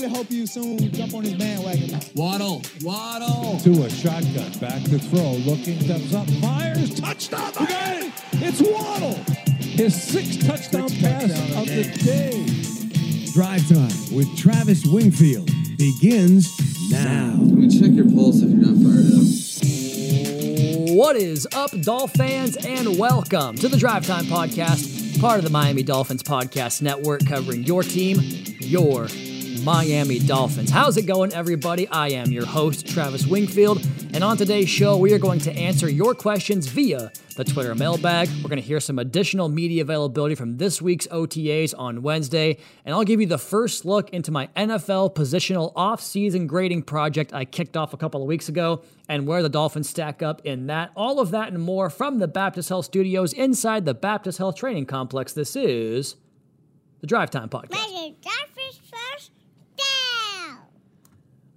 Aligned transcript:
I 0.00 0.04
really 0.04 0.16
hope 0.16 0.30
you 0.30 0.46
soon 0.46 0.78
jump 0.94 1.12
on 1.12 1.24
his 1.24 1.34
bandwagon. 1.34 2.00
Waddle, 2.14 2.62
Waddle. 2.80 3.60
To 3.60 3.82
a 3.82 3.90
shotgun, 3.90 4.50
back 4.52 4.82
to 4.84 4.98
throw, 4.98 5.32
looking, 5.44 5.78
steps 5.78 6.14
up, 6.14 6.26
fires, 6.40 6.98
touchdown! 6.98 7.52
We 7.60 7.66
got 7.66 8.02
it! 8.02 8.12
It's 8.32 8.62
Waddle! 8.62 9.22
His 9.58 10.02
sixth 10.02 10.46
touchdown 10.46 10.88
Sixth 10.88 11.04
pass 11.04 11.28
touchdown 11.28 11.50
of 11.50 11.58
of 11.58 11.66
the 11.68 11.82
the 11.82 11.98
day. 12.02 12.46
Drive 13.34 13.68
Time 13.68 14.16
with 14.16 14.34
Travis 14.38 14.86
Wingfield 14.86 15.50
begins 15.76 16.48
now. 16.90 17.36
Let 17.38 17.58
me 17.58 17.68
check 17.68 17.90
your 17.90 18.10
pulse 18.10 18.40
if 18.40 18.48
you're 18.48 18.58
not 18.58 18.76
fired 18.82 19.04
up. 19.12 20.96
What 20.96 21.16
is 21.16 21.46
up, 21.52 21.78
Dolph 21.82 22.14
fans, 22.14 22.56
and 22.56 22.98
welcome 22.98 23.54
to 23.56 23.68
the 23.68 23.76
Drive 23.76 24.06
Time 24.06 24.24
Podcast, 24.24 25.20
part 25.20 25.36
of 25.36 25.44
the 25.44 25.50
Miami 25.50 25.82
Dolphins 25.82 26.22
Podcast 26.22 26.80
Network, 26.80 27.26
covering 27.26 27.64
your 27.64 27.82
team, 27.82 28.18
your 28.60 29.06
Miami 29.64 30.18
Dolphins. 30.18 30.70
How's 30.70 30.96
it 30.96 31.06
going, 31.06 31.32
everybody? 31.32 31.86
I 31.88 32.08
am 32.08 32.30
your 32.32 32.46
host, 32.46 32.86
Travis 32.86 33.26
Wingfield, 33.26 33.86
and 34.14 34.24
on 34.24 34.36
today's 34.36 34.68
show, 34.68 34.96
we 34.96 35.12
are 35.12 35.18
going 35.18 35.40
to 35.40 35.52
answer 35.52 35.88
your 35.88 36.14
questions 36.14 36.66
via 36.66 37.12
the 37.36 37.44
Twitter 37.44 37.74
mailbag. 37.74 38.28
We're 38.42 38.48
going 38.48 38.60
to 38.60 38.66
hear 38.66 38.80
some 38.80 38.98
additional 38.98 39.48
media 39.48 39.82
availability 39.82 40.34
from 40.34 40.56
this 40.56 40.80
week's 40.80 41.06
OTAs 41.08 41.74
on 41.78 42.02
Wednesday, 42.02 42.58
and 42.84 42.94
I'll 42.94 43.04
give 43.04 43.20
you 43.20 43.26
the 43.26 43.38
first 43.38 43.84
look 43.84 44.10
into 44.10 44.30
my 44.30 44.48
NFL 44.56 45.14
positional 45.14 45.72
off-season 45.76 46.46
grading 46.46 46.82
project 46.82 47.32
I 47.32 47.44
kicked 47.44 47.76
off 47.76 47.92
a 47.92 47.96
couple 47.96 48.22
of 48.22 48.28
weeks 48.28 48.48
ago 48.48 48.82
and 49.08 49.26
where 49.26 49.42
the 49.42 49.48
Dolphins 49.48 49.88
stack 49.88 50.22
up 50.22 50.40
in 50.44 50.66
that. 50.68 50.90
All 50.96 51.20
of 51.20 51.30
that 51.32 51.52
and 51.52 51.62
more 51.62 51.90
from 51.90 52.18
the 52.18 52.28
Baptist 52.28 52.68
Health 52.68 52.86
Studios 52.86 53.32
inside 53.32 53.84
the 53.84 53.94
Baptist 53.94 54.38
Health 54.38 54.56
Training 54.56 54.86
Complex. 54.86 55.32
This 55.32 55.56
is 55.56 56.16
the 57.00 57.06
Drive 57.06 57.30
Time 57.30 57.48
Podcast. 57.48 57.70
Major 57.70 58.14
Dolphins 58.22 58.80
first 58.90 59.30
down. 59.76 60.58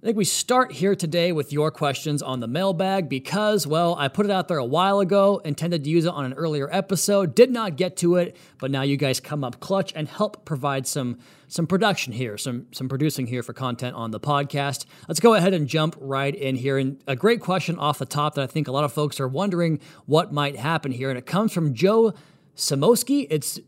I 0.04 0.06
think 0.08 0.18
we 0.18 0.26
start 0.26 0.70
here 0.70 0.94
today 0.94 1.32
with 1.32 1.50
your 1.50 1.70
questions 1.70 2.20
on 2.20 2.40
the 2.40 2.46
mailbag 2.46 3.08
because, 3.08 3.66
well, 3.66 3.96
I 3.98 4.08
put 4.08 4.26
it 4.26 4.30
out 4.30 4.48
there 4.48 4.58
a 4.58 4.64
while 4.64 5.00
ago, 5.00 5.40
intended 5.46 5.82
to 5.84 5.88
use 5.88 6.04
it 6.04 6.12
on 6.12 6.26
an 6.26 6.34
earlier 6.34 6.68
episode, 6.70 7.34
did 7.34 7.50
not 7.50 7.76
get 7.76 7.96
to 7.98 8.16
it, 8.16 8.36
but 8.58 8.70
now 8.70 8.82
you 8.82 8.98
guys 8.98 9.18
come 9.18 9.42
up 9.42 9.60
clutch 9.60 9.94
and 9.96 10.06
help 10.06 10.44
provide 10.44 10.86
some 10.86 11.20
some 11.48 11.66
production 11.66 12.12
here, 12.12 12.36
some 12.36 12.66
some 12.70 12.86
producing 12.86 13.26
here 13.26 13.42
for 13.42 13.54
content 13.54 13.96
on 13.96 14.10
the 14.10 14.20
podcast. 14.20 14.84
Let's 15.08 15.20
go 15.20 15.32
ahead 15.32 15.54
and 15.54 15.66
jump 15.66 15.96
right 15.98 16.34
in 16.34 16.56
here. 16.56 16.76
And 16.76 17.02
a 17.06 17.16
great 17.16 17.40
question 17.40 17.78
off 17.78 17.98
the 17.98 18.04
top 18.04 18.34
that 18.34 18.42
I 18.42 18.46
think 18.46 18.68
a 18.68 18.72
lot 18.72 18.84
of 18.84 18.92
folks 18.92 19.18
are 19.20 19.28
wondering 19.28 19.80
what 20.04 20.34
might 20.34 20.56
happen 20.56 20.92
here, 20.92 21.08
and 21.08 21.16
it 21.16 21.24
comes 21.24 21.50
from 21.50 21.72
Joe 21.72 22.12
Zimoski. 22.58 23.26
It's 23.30 23.58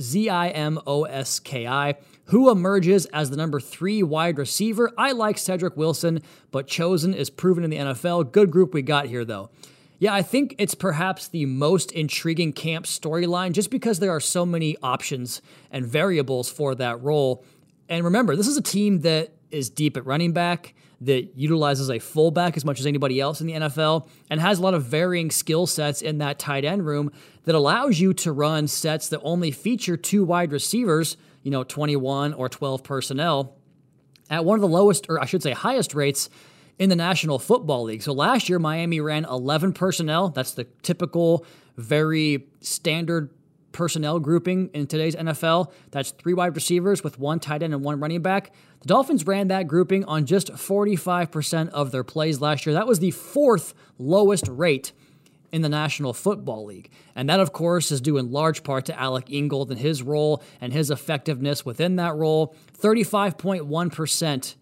Z 0.00 0.28
I 0.28 0.48
M 0.48 0.78
O 0.86 1.04
S 1.04 1.38
K 1.40 1.66
I. 1.66 1.96
Who 2.26 2.50
emerges 2.50 3.06
as 3.06 3.30
the 3.30 3.36
number 3.36 3.58
three 3.58 4.02
wide 4.02 4.38
receiver? 4.38 4.92
I 4.98 5.12
like 5.12 5.38
Cedric 5.38 5.76
Wilson, 5.76 6.22
but 6.50 6.66
Chosen 6.66 7.14
is 7.14 7.30
proven 7.30 7.64
in 7.64 7.70
the 7.70 7.78
NFL. 7.78 8.32
Good 8.32 8.50
group 8.50 8.74
we 8.74 8.82
got 8.82 9.06
here, 9.06 9.24
though. 9.24 9.50
Yeah, 9.98 10.14
I 10.14 10.22
think 10.22 10.54
it's 10.58 10.74
perhaps 10.74 11.26
the 11.26 11.46
most 11.46 11.90
intriguing 11.90 12.52
camp 12.52 12.84
storyline 12.84 13.52
just 13.52 13.70
because 13.70 13.98
there 13.98 14.12
are 14.12 14.20
so 14.20 14.46
many 14.46 14.76
options 14.82 15.42
and 15.72 15.84
variables 15.84 16.48
for 16.48 16.74
that 16.76 17.02
role. 17.02 17.44
And 17.88 18.04
remember, 18.04 18.36
this 18.36 18.46
is 18.46 18.56
a 18.56 18.62
team 18.62 19.00
that 19.00 19.32
is 19.50 19.70
deep 19.70 19.96
at 19.96 20.06
running 20.06 20.32
back, 20.32 20.74
that 21.00 21.36
utilizes 21.36 21.90
a 21.90 21.98
fullback 21.98 22.56
as 22.56 22.64
much 22.64 22.80
as 22.80 22.86
anybody 22.86 23.20
else 23.20 23.40
in 23.40 23.46
the 23.46 23.52
NFL, 23.52 24.08
and 24.30 24.40
has 24.40 24.58
a 24.58 24.62
lot 24.62 24.74
of 24.74 24.84
varying 24.84 25.30
skill 25.30 25.66
sets 25.66 26.02
in 26.02 26.18
that 26.18 26.38
tight 26.38 26.64
end 26.64 26.84
room 26.84 27.12
that 27.44 27.54
allows 27.54 28.00
you 28.00 28.12
to 28.12 28.32
run 28.32 28.66
sets 28.66 29.08
that 29.08 29.20
only 29.22 29.50
feature 29.50 29.96
two 29.96 30.24
wide 30.24 30.50
receivers, 30.50 31.16
you 31.42 31.50
know, 31.50 31.62
21 31.62 32.34
or 32.34 32.48
12 32.48 32.82
personnel, 32.82 33.54
at 34.28 34.44
one 34.44 34.56
of 34.56 34.60
the 34.60 34.68
lowest, 34.68 35.06
or 35.08 35.20
I 35.20 35.24
should 35.24 35.42
say, 35.42 35.52
highest 35.52 35.94
rates 35.94 36.28
in 36.78 36.90
the 36.90 36.96
National 36.96 37.38
Football 37.38 37.84
League. 37.84 38.02
So 38.02 38.12
last 38.12 38.48
year, 38.48 38.58
Miami 38.58 39.00
ran 39.00 39.24
11 39.24 39.72
personnel. 39.72 40.28
That's 40.28 40.52
the 40.52 40.64
typical, 40.82 41.46
very 41.76 42.48
standard 42.60 43.30
personnel 43.72 44.18
grouping 44.20 44.70
in 44.74 44.86
today's 44.86 45.14
NFL. 45.14 45.72
That's 45.90 46.10
three 46.12 46.34
wide 46.34 46.54
receivers 46.54 47.04
with 47.04 47.18
one 47.18 47.40
tight 47.40 47.62
end 47.62 47.74
and 47.74 47.84
one 47.84 48.00
running 48.00 48.22
back. 48.22 48.52
The 48.80 48.88
Dolphins 48.88 49.26
ran 49.26 49.48
that 49.48 49.68
grouping 49.68 50.04
on 50.04 50.26
just 50.26 50.48
45% 50.52 51.68
of 51.70 51.90
their 51.90 52.04
plays 52.04 52.40
last 52.40 52.66
year. 52.66 52.74
That 52.74 52.86
was 52.86 53.00
the 53.00 53.10
fourth 53.10 53.74
lowest 53.98 54.48
rate 54.48 54.92
in 55.50 55.62
the 55.62 55.68
National 55.68 56.12
Football 56.12 56.66
League. 56.66 56.90
And 57.14 57.28
that, 57.28 57.40
of 57.40 57.52
course, 57.52 57.90
is 57.90 58.00
due 58.00 58.18
in 58.18 58.30
large 58.30 58.62
part 58.62 58.84
to 58.86 58.98
Alec 58.98 59.30
Ingold 59.30 59.70
and 59.70 59.80
his 59.80 60.02
role 60.02 60.42
and 60.60 60.72
his 60.72 60.90
effectiveness 60.90 61.64
within 61.64 61.96
that 61.96 62.14
role. 62.14 62.54
35.1% 62.78 64.56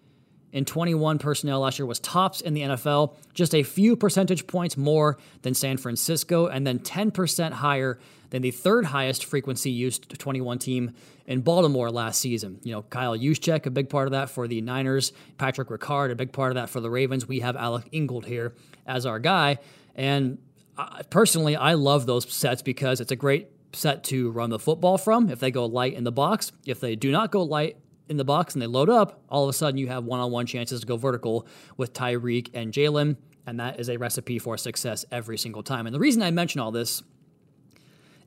in 0.52 0.64
21 0.64 1.18
personnel 1.18 1.60
last 1.60 1.78
year 1.78 1.86
was 1.86 1.98
tops 2.00 2.40
in 2.40 2.54
the 2.54 2.62
NFL, 2.62 3.14
just 3.34 3.54
a 3.54 3.62
few 3.62 3.96
percentage 3.96 4.46
points 4.46 4.76
more 4.76 5.18
than 5.42 5.54
San 5.54 5.76
Francisco, 5.76 6.46
and 6.46 6.66
then 6.66 6.78
10% 6.78 7.52
higher 7.52 7.98
than 8.30 8.42
the 8.42 8.50
third 8.50 8.86
highest 8.86 9.24
frequency 9.24 9.70
used 9.70 10.08
21 10.18 10.58
team 10.58 10.92
in 11.26 11.40
Baltimore 11.40 11.90
last 11.90 12.20
season. 12.20 12.58
You 12.62 12.72
know, 12.72 12.82
Kyle 12.82 13.16
Juszczyk, 13.16 13.66
a 13.66 13.70
big 13.70 13.88
part 13.88 14.06
of 14.06 14.12
that 14.12 14.30
for 14.30 14.48
the 14.48 14.60
Niners, 14.60 15.12
Patrick 15.38 15.68
Ricard, 15.68 16.10
a 16.10 16.14
big 16.14 16.32
part 16.32 16.50
of 16.50 16.54
that 16.56 16.70
for 16.70 16.80
the 16.80 16.90
Ravens. 16.90 17.26
We 17.26 17.40
have 17.40 17.56
Alec 17.56 17.88
Ingold 17.92 18.26
here 18.26 18.54
as 18.86 19.06
our 19.06 19.18
guy. 19.18 19.58
And 19.94 20.38
I, 20.78 21.02
personally, 21.08 21.56
I 21.56 21.74
love 21.74 22.06
those 22.06 22.32
sets 22.32 22.62
because 22.62 23.00
it's 23.00 23.12
a 23.12 23.16
great 23.16 23.48
set 23.72 24.04
to 24.04 24.30
run 24.30 24.50
the 24.50 24.58
football 24.58 24.98
from 24.98 25.28
if 25.28 25.38
they 25.40 25.50
go 25.50 25.66
light 25.66 25.94
in 25.94 26.04
the 26.04 26.12
box. 26.12 26.52
If 26.64 26.80
they 26.80 26.96
do 26.96 27.10
not 27.10 27.30
go 27.30 27.42
light 27.42 27.76
in 28.08 28.16
the 28.16 28.24
box 28.24 28.54
and 28.54 28.62
they 28.62 28.66
load 28.66 28.88
up, 28.88 29.22
all 29.28 29.44
of 29.44 29.48
a 29.48 29.52
sudden 29.52 29.78
you 29.78 29.88
have 29.88 30.04
one 30.04 30.20
on 30.20 30.30
one 30.30 30.46
chances 30.46 30.80
to 30.80 30.86
go 30.86 30.96
vertical 30.96 31.46
with 31.76 31.92
Tyreek 31.92 32.50
and 32.54 32.72
Jalen. 32.72 33.16
And 33.46 33.60
that 33.60 33.78
is 33.78 33.88
a 33.88 33.96
recipe 33.96 34.38
for 34.38 34.56
success 34.56 35.04
every 35.12 35.38
single 35.38 35.62
time. 35.62 35.86
And 35.86 35.94
the 35.94 36.00
reason 36.00 36.22
I 36.22 36.30
mention 36.30 36.60
all 36.60 36.72
this 36.72 37.02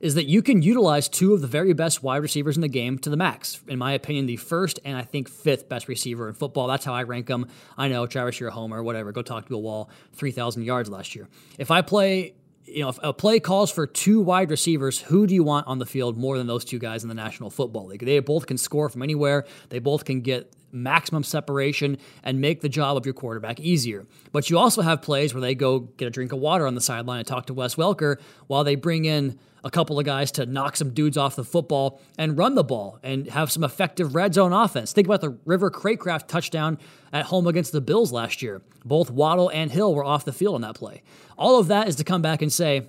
is 0.00 0.14
that 0.14 0.24
you 0.24 0.40
can 0.40 0.62
utilize 0.62 1.08
two 1.08 1.34
of 1.34 1.42
the 1.42 1.46
very 1.46 1.74
best 1.74 2.02
wide 2.02 2.22
receivers 2.22 2.56
in 2.56 2.62
the 2.62 2.68
game 2.68 2.98
to 2.98 3.10
the 3.10 3.16
max. 3.16 3.60
In 3.68 3.78
my 3.78 3.92
opinion, 3.92 4.24
the 4.26 4.36
first 4.36 4.80
and 4.84 4.96
I 4.96 5.02
think 5.02 5.28
fifth 5.28 5.68
best 5.68 5.88
receiver 5.88 6.26
in 6.26 6.34
football. 6.34 6.66
That's 6.66 6.86
how 6.86 6.94
I 6.94 7.02
rank 7.02 7.26
them. 7.26 7.48
I 7.76 7.88
know, 7.88 8.06
Travis, 8.06 8.40
you're 8.40 8.48
a 8.48 8.52
homer, 8.52 8.82
whatever. 8.82 9.12
Go 9.12 9.20
talk 9.20 9.46
to 9.48 9.54
a 9.54 9.58
wall. 9.58 9.90
3,000 10.14 10.62
yards 10.62 10.88
last 10.88 11.14
year. 11.14 11.28
If 11.58 11.70
I 11.70 11.82
play 11.82 12.34
you 12.66 12.82
know, 12.82 12.88
if 12.88 12.98
a 13.02 13.12
play 13.12 13.40
calls 13.40 13.70
for 13.70 13.86
two 13.86 14.20
wide 14.20 14.50
receivers, 14.50 15.00
who 15.00 15.26
do 15.26 15.34
you 15.34 15.42
want 15.42 15.66
on 15.66 15.78
the 15.78 15.86
field 15.86 16.16
more 16.16 16.38
than 16.38 16.46
those 16.46 16.64
two 16.64 16.78
guys 16.78 17.02
in 17.02 17.08
the 17.08 17.14
National 17.14 17.50
Football 17.50 17.86
League? 17.86 18.04
They 18.04 18.18
both 18.20 18.46
can 18.46 18.58
score 18.58 18.88
from 18.88 19.02
anywhere. 19.02 19.44
They 19.70 19.78
both 19.78 20.04
can 20.04 20.20
get 20.20 20.52
maximum 20.72 21.24
separation 21.24 21.98
and 22.22 22.40
make 22.40 22.60
the 22.60 22.68
job 22.68 22.96
of 22.96 23.04
your 23.04 23.14
quarterback 23.14 23.58
easier. 23.60 24.06
But 24.32 24.50
you 24.50 24.58
also 24.58 24.82
have 24.82 25.02
plays 25.02 25.34
where 25.34 25.40
they 25.40 25.54
go 25.54 25.80
get 25.80 26.06
a 26.06 26.10
drink 26.10 26.32
of 26.32 26.38
water 26.38 26.66
on 26.66 26.74
the 26.74 26.80
sideline 26.80 27.18
and 27.18 27.26
talk 27.26 27.46
to 27.46 27.54
Wes 27.54 27.74
Welker 27.74 28.20
while 28.46 28.64
they 28.64 28.76
bring 28.76 29.04
in 29.04 29.38
a 29.62 29.70
couple 29.70 29.98
of 29.98 30.06
guys 30.06 30.32
to 30.32 30.46
knock 30.46 30.76
some 30.76 30.90
dudes 30.90 31.16
off 31.16 31.36
the 31.36 31.44
football 31.44 32.00
and 32.16 32.38
run 32.38 32.54
the 32.54 32.64
ball 32.64 32.98
and 33.02 33.26
have 33.28 33.50
some 33.50 33.62
effective 33.62 34.14
red 34.14 34.32
zone 34.32 34.52
offense. 34.52 34.92
Think 34.92 35.06
about 35.06 35.20
the 35.20 35.36
River 35.44 35.70
Cracraft 35.70 36.28
touchdown 36.28 36.78
at 37.12 37.26
home 37.26 37.46
against 37.46 37.72
the 37.72 37.80
Bills 37.80 38.12
last 38.12 38.40
year. 38.40 38.62
Both 38.84 39.10
Waddle 39.10 39.50
and 39.50 39.70
Hill 39.70 39.94
were 39.94 40.04
off 40.04 40.24
the 40.24 40.32
field 40.32 40.54
on 40.54 40.60
that 40.62 40.76
play. 40.76 41.02
All 41.40 41.58
of 41.58 41.68
that 41.68 41.88
is 41.88 41.96
to 41.96 42.04
come 42.04 42.20
back 42.20 42.42
and 42.42 42.52
say, 42.52 42.86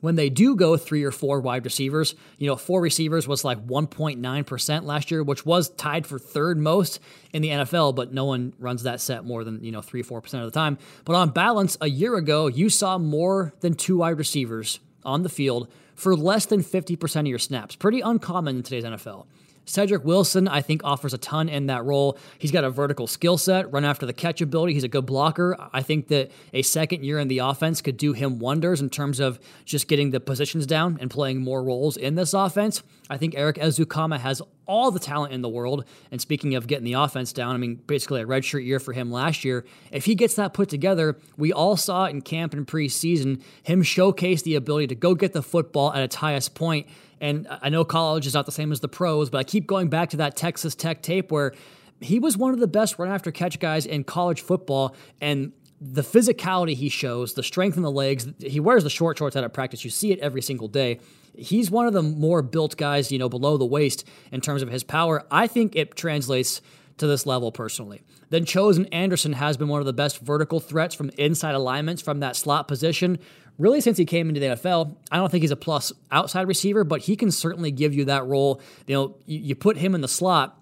when 0.00 0.16
they 0.16 0.30
do 0.30 0.56
go 0.56 0.76
three 0.76 1.04
or 1.04 1.10
four 1.10 1.40
wide 1.40 1.64
receivers, 1.64 2.14
you 2.36 2.46
know, 2.46 2.56
four 2.56 2.80
receivers 2.80 3.26
was 3.26 3.44
like 3.44 3.64
1.9% 3.66 4.84
last 4.84 5.10
year, 5.10 5.22
which 5.22 5.46
was 5.46 5.70
tied 5.70 6.06
for 6.06 6.18
third 6.18 6.58
most 6.58 7.00
in 7.32 7.40
the 7.42 7.48
NFL, 7.48 7.94
but 7.94 8.12
no 8.12 8.24
one 8.24 8.52
runs 8.58 8.82
that 8.82 9.00
set 9.00 9.24
more 9.24 9.44
than, 9.44 9.62
you 9.64 9.72
know, 9.72 9.80
three, 9.80 10.02
4% 10.02 10.16
of 10.34 10.44
the 10.44 10.50
time. 10.50 10.76
But 11.04 11.14
on 11.14 11.30
balance, 11.30 11.76
a 11.80 11.88
year 11.88 12.16
ago, 12.16 12.48
you 12.48 12.68
saw 12.68 12.98
more 12.98 13.54
than 13.60 13.74
two 13.74 13.98
wide 13.98 14.18
receivers 14.18 14.80
on 15.04 15.22
the 15.22 15.28
field 15.28 15.68
for 15.94 16.16
less 16.16 16.46
than 16.46 16.62
50% 16.62 17.20
of 17.20 17.26
your 17.26 17.38
snaps. 17.38 17.76
Pretty 17.76 18.00
uncommon 18.00 18.56
in 18.56 18.62
today's 18.62 18.84
NFL. 18.84 19.26
Cedric 19.68 20.02
Wilson, 20.02 20.48
I 20.48 20.62
think, 20.62 20.82
offers 20.82 21.12
a 21.12 21.18
ton 21.18 21.50
in 21.50 21.66
that 21.66 21.84
role. 21.84 22.18
He's 22.38 22.50
got 22.50 22.64
a 22.64 22.70
vertical 22.70 23.06
skill 23.06 23.36
set, 23.36 23.70
run 23.70 23.84
after 23.84 24.06
the 24.06 24.14
catch 24.14 24.40
ability. 24.40 24.72
He's 24.72 24.84
a 24.84 24.88
good 24.88 25.04
blocker. 25.04 25.56
I 25.72 25.82
think 25.82 26.08
that 26.08 26.30
a 26.54 26.62
second 26.62 27.04
year 27.04 27.18
in 27.18 27.28
the 27.28 27.38
offense 27.38 27.82
could 27.82 27.98
do 27.98 28.14
him 28.14 28.38
wonders 28.38 28.80
in 28.80 28.88
terms 28.88 29.20
of 29.20 29.38
just 29.66 29.86
getting 29.86 30.10
the 30.10 30.20
positions 30.20 30.66
down 30.66 30.96
and 31.00 31.10
playing 31.10 31.42
more 31.42 31.62
roles 31.62 31.98
in 31.98 32.14
this 32.14 32.32
offense. 32.32 32.82
I 33.10 33.18
think 33.18 33.34
Erik 33.36 33.56
Ezukanma 33.56 34.18
has 34.18 34.40
all 34.66 34.90
the 34.90 35.00
talent 35.00 35.32
in 35.32 35.42
the 35.42 35.48
world. 35.48 35.84
And 36.10 36.20
speaking 36.20 36.54
of 36.54 36.66
getting 36.66 36.84
the 36.84 36.94
offense 36.94 37.32
down, 37.32 37.54
I 37.54 37.58
mean, 37.58 37.74
basically 37.74 38.20
a 38.22 38.26
redshirt 38.26 38.64
year 38.64 38.80
for 38.80 38.92
him 38.92 39.10
last 39.10 39.44
year. 39.44 39.64
If 39.90 40.04
he 40.04 40.14
gets 40.14 40.34
that 40.34 40.54
put 40.54 40.68
together, 40.68 41.18
we 41.36 41.52
all 41.52 41.76
saw 41.76 42.04
it 42.04 42.10
in 42.10 42.22
camp 42.22 42.52
and 42.54 42.66
preseason, 42.66 43.42
him 43.62 43.82
showcase 43.82 44.42
the 44.42 44.54
ability 44.54 44.88
to 44.88 44.94
go 44.94 45.14
get 45.14 45.32
the 45.32 45.42
football 45.42 45.92
at 45.92 46.02
its 46.02 46.16
highest 46.16 46.54
point 46.54 46.86
and 47.20 47.46
I 47.62 47.68
know 47.68 47.84
college 47.84 48.26
is 48.26 48.34
not 48.34 48.46
the 48.46 48.52
same 48.52 48.72
as 48.72 48.80
the 48.80 48.88
pros, 48.88 49.30
but 49.30 49.38
I 49.38 49.44
keep 49.44 49.66
going 49.66 49.88
back 49.88 50.10
to 50.10 50.18
that 50.18 50.36
Texas 50.36 50.74
Tech 50.74 51.02
tape 51.02 51.30
where 51.30 51.52
he 52.00 52.18
was 52.18 52.36
one 52.36 52.52
of 52.52 52.60
the 52.60 52.66
best 52.68 52.98
run 52.98 53.10
after 53.10 53.30
catch 53.30 53.58
guys 53.58 53.86
in 53.86 54.04
college 54.04 54.40
football. 54.40 54.94
And 55.20 55.52
the 55.80 56.02
physicality 56.02 56.74
he 56.74 56.88
shows, 56.88 57.34
the 57.34 57.42
strength 57.42 57.76
in 57.76 57.82
the 57.82 57.90
legs, 57.90 58.28
he 58.40 58.60
wears 58.60 58.84
the 58.84 58.90
short 58.90 59.18
shorts 59.18 59.36
out 59.36 59.44
at 59.44 59.52
practice. 59.52 59.84
You 59.84 59.90
see 59.90 60.12
it 60.12 60.18
every 60.20 60.42
single 60.42 60.68
day. 60.68 61.00
He's 61.36 61.70
one 61.70 61.86
of 61.86 61.92
the 61.92 62.02
more 62.02 62.42
built 62.42 62.76
guys, 62.76 63.12
you 63.12 63.18
know, 63.18 63.28
below 63.28 63.56
the 63.56 63.66
waist 63.66 64.06
in 64.32 64.40
terms 64.40 64.62
of 64.62 64.70
his 64.70 64.82
power. 64.82 65.24
I 65.30 65.46
think 65.46 65.76
it 65.76 65.94
translates 65.94 66.60
to 66.98 67.06
this 67.06 67.26
level 67.26 67.52
personally. 67.52 68.02
Then 68.30 68.44
Chosen 68.44 68.86
Anderson 68.86 69.32
has 69.34 69.56
been 69.56 69.68
one 69.68 69.80
of 69.80 69.86
the 69.86 69.92
best 69.92 70.18
vertical 70.18 70.60
threats 70.60 70.94
from 70.94 71.10
inside 71.10 71.54
alignments 71.54 72.02
from 72.02 72.20
that 72.20 72.36
slot 72.36 72.68
position 72.68 73.18
really 73.58 73.80
since 73.80 73.98
he 73.98 74.04
came 74.04 74.28
into 74.28 74.40
the 74.40 74.46
NFL. 74.46 74.96
I 75.10 75.16
don't 75.16 75.30
think 75.30 75.42
he's 75.42 75.50
a 75.50 75.56
plus 75.56 75.92
outside 76.10 76.48
receiver, 76.48 76.84
but 76.84 77.02
he 77.02 77.16
can 77.16 77.30
certainly 77.30 77.70
give 77.70 77.92
you 77.94 78.06
that 78.06 78.26
role. 78.26 78.60
You 78.86 78.94
know, 78.94 79.16
you, 79.26 79.38
you 79.40 79.54
put 79.54 79.76
him 79.76 79.94
in 79.94 80.00
the 80.00 80.08
slot. 80.08 80.54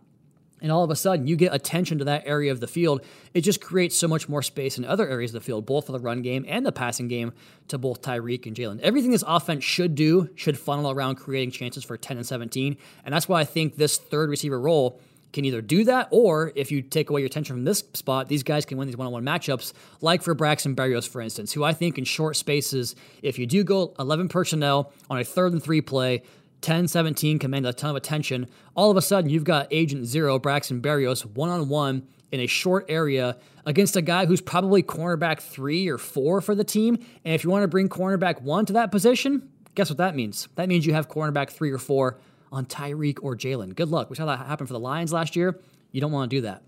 And 0.63 0.73
all 0.73 0.83
of 0.83 0.91
a 0.91 0.97
sudden, 0.97 1.27
you 1.27 1.37
get 1.37 1.55
attention 1.55 1.99
to 1.99 2.07
that 2.07 2.23
area 2.25 2.51
of 2.51 2.61
the 2.61 2.67
field. 2.67 3.03
It 3.35 3.43
just 3.43 3.61
creates 3.61 3.95
so 3.95 4.09
much 4.09 4.27
more 4.27 4.41
space 4.41 4.79
in 4.79 4.87
other 4.87 5.07
areas 5.07 5.35
of 5.35 5.43
the 5.43 5.45
field, 5.45 5.67
both 5.67 5.85
for 5.85 5.93
the 5.93 5.99
run 5.99 6.23
game 6.23 6.47
and 6.49 6.65
the 6.65 6.73
passing 6.73 7.09
game 7.09 7.35
to 7.69 7.77
both 7.77 8.01
Tyreek 8.01 8.47
and 8.47 8.57
Jalen. 8.57 8.81
Everything 8.81 9.11
this 9.11 9.23
offense 9.27 9.65
should 9.65 9.95
do 9.95 10.31
should 10.35 10.59
funnel 10.59 10.91
around 10.91 11.17
creating 11.17 11.51
chances 11.51 11.85
for 11.85 11.99
10 11.99 12.17
and 12.17 12.27
17. 12.27 12.79
And 13.05 13.15
that's 13.15 13.29
why 13.29 13.43
I 13.43 13.45
think 13.45 13.77
this 13.77 13.99
third 13.99 14.31
receiver 14.31 14.59
role 14.59 14.99
can 15.37 15.45
either 15.45 15.61
do 15.61 15.85
that 15.85 16.09
or 16.11 16.51
if 16.57 16.73
you 16.73 16.81
take 16.81 17.11
away 17.11 17.21
your 17.21 17.27
attention 17.27 17.55
from 17.55 17.65
this 17.65 17.85
spot, 17.93 18.27
these 18.27 18.43
guys 18.43 18.65
can 18.65 18.79
win 18.79 18.89
these 18.89 18.97
one 18.97 19.07
on 19.07 19.13
one 19.13 19.23
matchups, 19.23 19.75
like 20.01 20.23
for 20.23 20.35
Braxton 20.35 20.75
Berrios, 20.75 21.07
for 21.07 21.21
instance, 21.21 21.53
who 21.53 21.63
I 21.63 21.75
think 21.75 21.99
in 21.99 22.05
short 22.05 22.37
spaces, 22.37 22.97
if 23.23 23.39
you 23.39 23.47
do 23.47 23.63
go 23.63 23.95
11 23.99 24.29
personnel 24.29 24.95
on 25.11 25.19
a 25.19 25.25
third 25.25 25.53
and 25.53 25.63
three 25.63 25.83
play, 25.83 26.23
10 26.63 26.89
17 26.89 27.39
command 27.39 27.67
a 27.67 27.73
ton 27.75 27.91
of 27.91 27.97
attention. 27.97 28.49
All 28.75 28.91
of 28.91 28.97
a 28.97 29.03
sudden, 29.03 29.29
you've 29.29 29.45
got 29.45 29.69
Agent 29.71 30.07
Zero, 30.07 30.39
Braxton 30.39 30.81
Berrios, 30.81 31.27
one 31.27 31.51
on 31.51 31.69
one 31.69 32.09
in 32.33 32.41
a 32.41 32.47
short 32.47 32.87
area 32.89 33.37
against 33.67 33.95
a 33.95 34.03
guy 34.03 34.25
who's 34.25 34.41
probably 34.41 34.83
cornerback 34.83 35.41
three 35.41 35.87
or 35.87 35.99
four 35.99 36.41
for 36.41 36.55
the 36.55 36.65
team. 36.65 36.95
And 37.27 37.35
if 37.35 37.45
you 37.45 37.51
want 37.51 37.63
to 37.63 37.69
bring 37.69 37.91
cornerback 37.91 38.41
one 38.41 38.65
to 38.67 38.73
that 38.73 38.91
position, 38.91 39.51
guess 39.75 39.91
what 39.91 39.99
that 39.99 40.17
means? 40.17 40.49
That 40.55 40.69
means 40.69 40.87
you 40.87 40.95
have 40.95 41.09
cornerback 41.09 41.51
three 41.51 41.71
or 41.71 41.79
four 41.79 42.19
on 42.57 42.65
Tyreek 42.65 43.19
or 43.23 43.37
Jalen. 43.37 43.75
Good 43.77 43.91
luck. 43.91 44.09
We 44.09 44.17
saw 44.17 44.25
that 44.27 44.47
happen 44.47 44.67
for 44.67 44.73
the 44.73 44.81
Lions 44.81 45.13
last 45.13 45.37
year. 45.37 45.61
You 45.93 46.01
don't 46.01 46.11
want 46.11 46.31
to 46.31 46.37
do 46.37 46.41
that. 46.43 46.63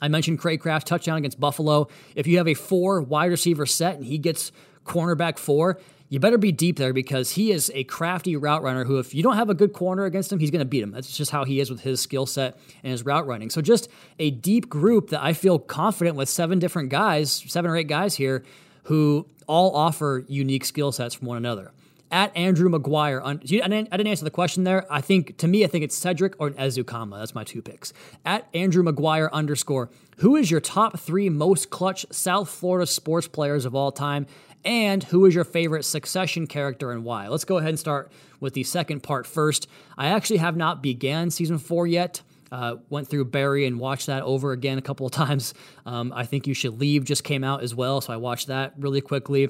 I 0.00 0.06
mentioned 0.06 0.38
Cracraft 0.40 0.84
touchdown 0.84 1.18
against 1.18 1.40
Buffalo. 1.40 1.88
If 2.14 2.28
you 2.28 2.38
have 2.38 2.46
a 2.46 2.54
four 2.54 3.02
wide 3.02 3.30
receiver 3.30 3.66
set 3.66 3.96
and 3.96 4.06
he 4.06 4.16
gets 4.16 4.52
cornerback 4.84 5.38
four, 5.38 5.80
you 6.08 6.20
better 6.20 6.38
be 6.38 6.52
deep 6.52 6.76
there 6.76 6.92
because 6.92 7.32
he 7.32 7.50
is 7.50 7.70
a 7.74 7.82
crafty 7.84 8.36
route 8.36 8.62
runner 8.62 8.84
who, 8.84 8.98
if 8.98 9.12
you 9.12 9.24
don't 9.24 9.34
have 9.34 9.50
a 9.50 9.54
good 9.54 9.72
corner 9.72 10.04
against 10.04 10.32
him, 10.32 10.38
he's 10.38 10.52
going 10.52 10.60
to 10.60 10.64
beat 10.64 10.84
him. 10.84 10.92
That's 10.92 11.14
just 11.14 11.32
how 11.32 11.44
he 11.44 11.58
is 11.58 11.68
with 11.68 11.80
his 11.80 12.00
skill 12.00 12.24
set 12.24 12.56
and 12.84 12.92
his 12.92 13.04
route 13.04 13.26
running. 13.26 13.50
So, 13.50 13.60
just 13.60 13.90
a 14.20 14.30
deep 14.30 14.68
group 14.68 15.10
that 15.10 15.22
I 15.22 15.32
feel 15.32 15.58
confident 15.58 16.16
with 16.16 16.28
seven 16.28 16.60
different 16.60 16.90
guys, 16.90 17.44
seven 17.48 17.70
or 17.70 17.76
eight 17.76 17.88
guys 17.88 18.14
here, 18.14 18.44
who 18.84 19.26
all 19.48 19.74
offer 19.74 20.24
unique 20.28 20.64
skill 20.64 20.92
sets 20.92 21.14
from 21.14 21.26
one 21.26 21.36
another 21.36 21.72
at 22.10 22.36
Andrew 22.36 22.68
McGuire. 22.70 23.22
I 23.24 23.34
didn't 23.34 24.06
answer 24.06 24.24
the 24.24 24.30
question 24.30 24.64
there. 24.64 24.86
I 24.92 25.00
think, 25.00 25.36
to 25.38 25.48
me, 25.48 25.64
I 25.64 25.66
think 25.66 25.84
it's 25.84 25.96
Cedric 25.96 26.34
or 26.38 26.50
Ezukanma. 26.50 27.18
That's 27.18 27.34
my 27.34 27.44
two 27.44 27.62
picks. 27.62 27.92
At 28.24 28.48
Andrew 28.54 28.82
McGuire 28.82 29.30
underscore, 29.32 29.90
who 30.18 30.36
is 30.36 30.50
your 30.50 30.60
top 30.60 30.98
three 30.98 31.28
most 31.28 31.70
clutch 31.70 32.06
South 32.10 32.48
Florida 32.48 32.86
sports 32.86 33.28
players 33.28 33.64
of 33.64 33.74
all 33.74 33.92
time? 33.92 34.26
And 34.64 35.04
who 35.04 35.24
is 35.26 35.34
your 35.34 35.44
favorite 35.44 35.84
succession 35.84 36.46
character 36.46 36.90
and 36.90 37.04
why? 37.04 37.28
Let's 37.28 37.44
go 37.44 37.58
ahead 37.58 37.70
and 37.70 37.78
start 37.78 38.10
with 38.40 38.54
the 38.54 38.64
second 38.64 39.02
part 39.02 39.26
first. 39.26 39.68
I 39.96 40.08
actually 40.08 40.38
have 40.38 40.56
not 40.56 40.82
began 40.82 41.30
season 41.30 41.58
four 41.58 41.86
yet. 41.86 42.22
Uh, 42.50 42.76
went 42.88 43.06
through 43.06 43.26
Barry 43.26 43.66
and 43.66 43.78
watched 43.78 44.06
that 44.06 44.22
over 44.22 44.52
again 44.52 44.78
a 44.78 44.82
couple 44.82 45.06
of 45.06 45.12
times. 45.26 45.54
Um, 45.86 46.12
I 46.14 46.24
think 46.24 46.46
you 46.46 46.54
should 46.54 46.80
leave 46.80 47.04
just 47.04 47.22
came 47.22 47.44
out 47.44 47.62
as 47.62 47.74
well, 47.74 48.00
so 48.00 48.12
I 48.12 48.16
watched 48.16 48.48
that 48.48 48.72
really 48.78 49.00
quickly. 49.00 49.48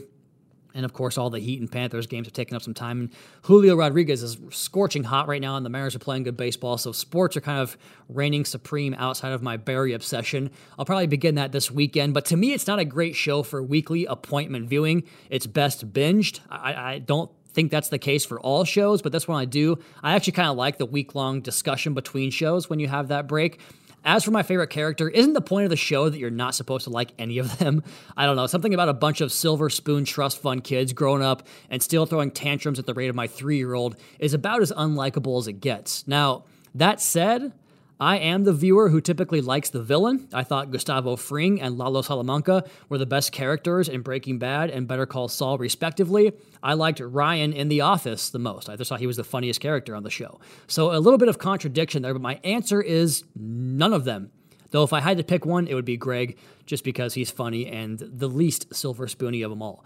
And 0.79 0.85
of 0.85 0.93
course, 0.93 1.19
all 1.19 1.29
the 1.29 1.41
Heat 1.41 1.59
and 1.59 1.71
Panthers 1.71 2.07
games 2.07 2.29
have 2.29 2.33
taken 2.33 2.55
up 2.55 2.63
some 2.63 2.73
time. 2.73 3.01
And 3.01 3.11
Julio 3.43 3.75
Rodriguez 3.75 4.23
is 4.23 4.39
scorching 4.51 5.03
hot 5.03 5.27
right 5.27 5.41
now, 5.41 5.57
and 5.57 5.67
the 5.67 5.71
Mariners 5.71 5.97
are 5.97 5.99
playing 5.99 6.23
good 6.23 6.37
baseball. 6.37 6.79
So 6.79 6.93
sports 6.93 7.37
are 7.37 7.41
kind 7.41 7.59
of 7.59 7.77
reigning 8.09 8.45
supreme 8.45 8.95
outside 8.95 9.33
of 9.33 9.43
my 9.43 9.57
Barry 9.57 9.93
obsession. 9.93 10.53
I'll 10.79 10.85
probably 10.85 11.09
begin 11.09 11.35
that 11.35 11.51
this 11.51 11.69
weekend. 11.69 12.15
But 12.15 12.27
to 12.27 12.37
me, 12.37 12.53
it's 12.53 12.69
not 12.69 12.79
a 12.79 12.85
great 12.85 13.17
show 13.17 13.43
for 13.43 13.61
weekly 13.61 14.07
appointment 14.07 14.69
viewing. 14.69 15.03
It's 15.31 15.49
best 15.49 15.93
binged. 15.93 16.39
I, 16.49 16.75
I 16.75 16.99
don't 17.01 17.29
think 17.55 17.73
that's 17.73 17.89
the 17.89 17.99
case 17.99 18.25
for 18.25 18.39
all 18.39 18.63
shows, 18.63 19.03
but 19.03 19.11
that's 19.11 19.27
what 19.27 19.35
I 19.35 19.47
do. 19.47 19.81
I 20.01 20.15
actually 20.15 20.35
kind 20.35 20.49
of 20.49 20.57
like 20.57 20.79
the 20.79 20.87
week 20.87 21.17
long 21.17 21.41
discussion 21.41 21.93
between 21.93 22.31
shows 22.31 22.71
when 22.71 22.79
you 22.79 22.87
have 22.87 23.09
that 23.09 23.27
break. 23.27 23.59
As 24.09 24.25
for 24.25 24.31
my 24.31 24.43
favorite 24.43 24.71
character, 24.71 25.11
isn't 25.11 25.35
the 25.35 25.43
point 25.43 25.65
of 25.65 25.71
the 25.71 25.77
show 25.77 26.09
that 26.09 26.17
you're 26.17 26.31
not 26.31 26.55
supposed 26.55 26.85
to 26.85 26.91
like 26.91 27.13
any 27.19 27.37
of 27.37 27.59
them? 27.59 27.83
I 28.17 28.25
don't 28.25 28.37
know. 28.37 28.47
Something 28.47 28.73
about 28.73 28.89
a 28.89 28.95
bunch 28.95 29.21
of 29.21 29.31
silver 29.31 29.69
spoon 29.69 30.07
trust 30.07 30.39
fund 30.41 30.65
kids 30.65 30.95
growing 30.95 31.23
up 31.23 31.47
and 31.69 31.83
still 31.83 32.07
throwing 32.07 32.31
tantrums 32.31 32.79
at 32.79 32.87
the 32.87 32.95
rate 32.95 33.11
of 33.11 33.15
my 33.15 33.27
three 33.27 33.59
year 33.59 33.75
old 33.75 33.97
is 34.19 34.33
about 34.33 34.63
as 34.63 34.73
unlikable 34.73 35.39
as 35.39 35.47
it 35.47 35.61
gets. 35.61 36.09
Now, 36.09 36.45
that 36.75 37.03
said, 37.03 37.53
I 38.01 38.19
am 38.19 38.45
the 38.45 38.53
viewer 38.53 38.91
who 38.91 39.01
typically 39.01 39.41
likes 39.41 39.71
the 39.71 39.83
villain. 39.83 40.29
I 40.33 40.45
thought 40.45 40.71
Gustavo 40.71 41.17
Fring 41.17 41.61
and 41.61 41.77
Lalo 41.77 42.01
Salamanca 42.03 42.65
were 42.89 42.99
the 42.99 43.07
best 43.07 43.33
characters 43.33 43.89
in 43.89 44.03
Breaking 44.03 44.39
Bad 44.39 44.71
and 44.71 44.87
Better 44.87 45.05
Call 45.05 45.27
Saul, 45.27 45.59
respectively. 45.59 46.33
I 46.63 46.75
liked 46.75 47.01
Ryan 47.01 47.53
in 47.53 47.69
The 47.69 47.81
Office 47.81 48.31
the 48.31 48.39
most. 48.39 48.69
I 48.69 48.77
just 48.77 48.89
thought 48.89 49.01
he 49.01 49.09
was 49.09 49.17
the 49.17 49.25
funniest 49.25 49.61
character 49.61 49.97
on 49.97 50.05
the 50.05 50.11
show. 50.11 50.39
So 50.69 50.93
a 50.95 51.01
little 51.01 51.19
bit 51.19 51.29
of 51.29 51.39
contradiction 51.39 52.03
there, 52.03 52.13
but 52.13 52.23
my 52.23 52.39
answer 52.45 52.81
is 52.81 53.25
none 53.35 53.93
of 53.93 54.05
them. 54.05 54.31
Though 54.71 54.85
if 54.85 54.93
I 54.93 55.01
had 55.01 55.17
to 55.17 55.25
pick 55.25 55.45
one, 55.45 55.67
it 55.67 55.75
would 55.75 55.85
be 55.85 55.97
Greg, 55.97 56.39
just 56.67 56.85
because 56.85 57.15
he's 57.15 57.33
funny 57.33 57.67
and 57.67 57.99
the 57.99 58.29
least 58.29 58.73
silver 58.75 59.09
spoony 59.09 59.43
of 59.43 59.51
them 59.51 59.63
all. 59.63 59.85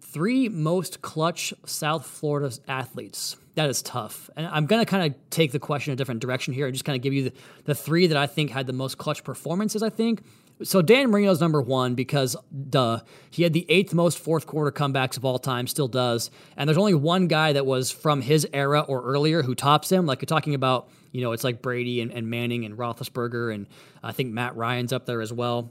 Three 0.00 0.48
most 0.48 1.00
clutch 1.00 1.54
South 1.64 2.06
Florida 2.06 2.56
athletes 2.66 3.36
that 3.54 3.70
is 3.70 3.82
tough. 3.82 4.30
And 4.36 4.46
I'm 4.46 4.66
going 4.66 4.84
to 4.84 4.90
kind 4.90 5.12
of 5.12 5.30
take 5.30 5.52
the 5.52 5.58
question 5.58 5.92
a 5.92 5.96
different 5.96 6.20
direction 6.20 6.54
here 6.54 6.66
and 6.66 6.74
just 6.74 6.84
kind 6.84 6.96
of 6.96 7.02
give 7.02 7.12
you 7.12 7.30
the, 7.30 7.32
the 7.64 7.74
three 7.74 8.06
that 8.08 8.16
I 8.16 8.26
think 8.26 8.50
had 8.50 8.66
the 8.66 8.72
most 8.72 8.98
clutch 8.98 9.22
performances, 9.24 9.82
I 9.82 9.90
think. 9.90 10.22
So 10.62 10.82
Dan 10.82 11.10
Marino's 11.10 11.40
number 11.40 11.60
one 11.60 11.94
because, 11.94 12.36
duh, 12.70 13.00
he 13.30 13.42
had 13.42 13.52
the 13.52 13.66
eighth 13.68 13.92
most 13.92 14.18
fourth 14.18 14.46
quarter 14.46 14.70
comebacks 14.70 15.16
of 15.16 15.24
all 15.24 15.38
time, 15.38 15.66
still 15.66 15.88
does. 15.88 16.30
And 16.56 16.68
there's 16.68 16.78
only 16.78 16.94
one 16.94 17.26
guy 17.26 17.52
that 17.52 17.66
was 17.66 17.90
from 17.90 18.20
his 18.20 18.46
era 18.52 18.80
or 18.80 19.02
earlier 19.02 19.42
who 19.42 19.54
tops 19.54 19.90
him. 19.90 20.06
Like 20.06 20.22
you're 20.22 20.26
talking 20.26 20.54
about, 20.54 20.88
you 21.10 21.22
know, 21.22 21.32
it's 21.32 21.44
like 21.44 21.60
Brady 21.60 22.00
and, 22.00 22.12
and 22.12 22.30
Manning 22.30 22.64
and 22.64 22.76
Roethlisberger, 22.76 23.52
and 23.52 23.66
I 24.02 24.12
think 24.12 24.32
Matt 24.32 24.56
Ryan's 24.56 24.92
up 24.92 25.06
there 25.06 25.20
as 25.20 25.32
well. 25.32 25.70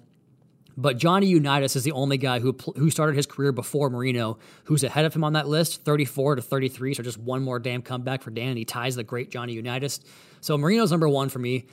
But 0.76 0.98
Johnny 0.98 1.28
Unitas 1.28 1.76
is 1.76 1.84
the 1.84 1.92
only 1.92 2.18
guy 2.18 2.40
who 2.40 2.56
who 2.76 2.90
started 2.90 3.16
his 3.16 3.26
career 3.26 3.52
before 3.52 3.90
Marino, 3.90 4.40
who's 4.66 4.84
ahead 4.84 5.06
of 5.06 5.16
him 5.16 5.24
on 5.24 5.34
that 5.34 5.48
list, 5.48 5.84
34 5.84 6.36
to 6.36 6.42
33. 6.42 6.96
So 6.96 7.04
just 7.04 7.18
one 7.18 7.44
more 7.44 7.60
damn 7.60 7.82
comeback 7.82 8.22
for 8.22 8.32
Dan, 8.32 8.50
and 8.50 8.58
he 8.58 8.66
ties 8.66 8.96
the 8.96 9.04
great 9.04 9.30
Johnny 9.30 9.54
Unitas. 9.54 10.00
So 10.42 10.58
Marino's 10.58 10.92
number 10.92 11.08
one 11.08 11.30
for 11.30 11.40
me. 11.40 11.66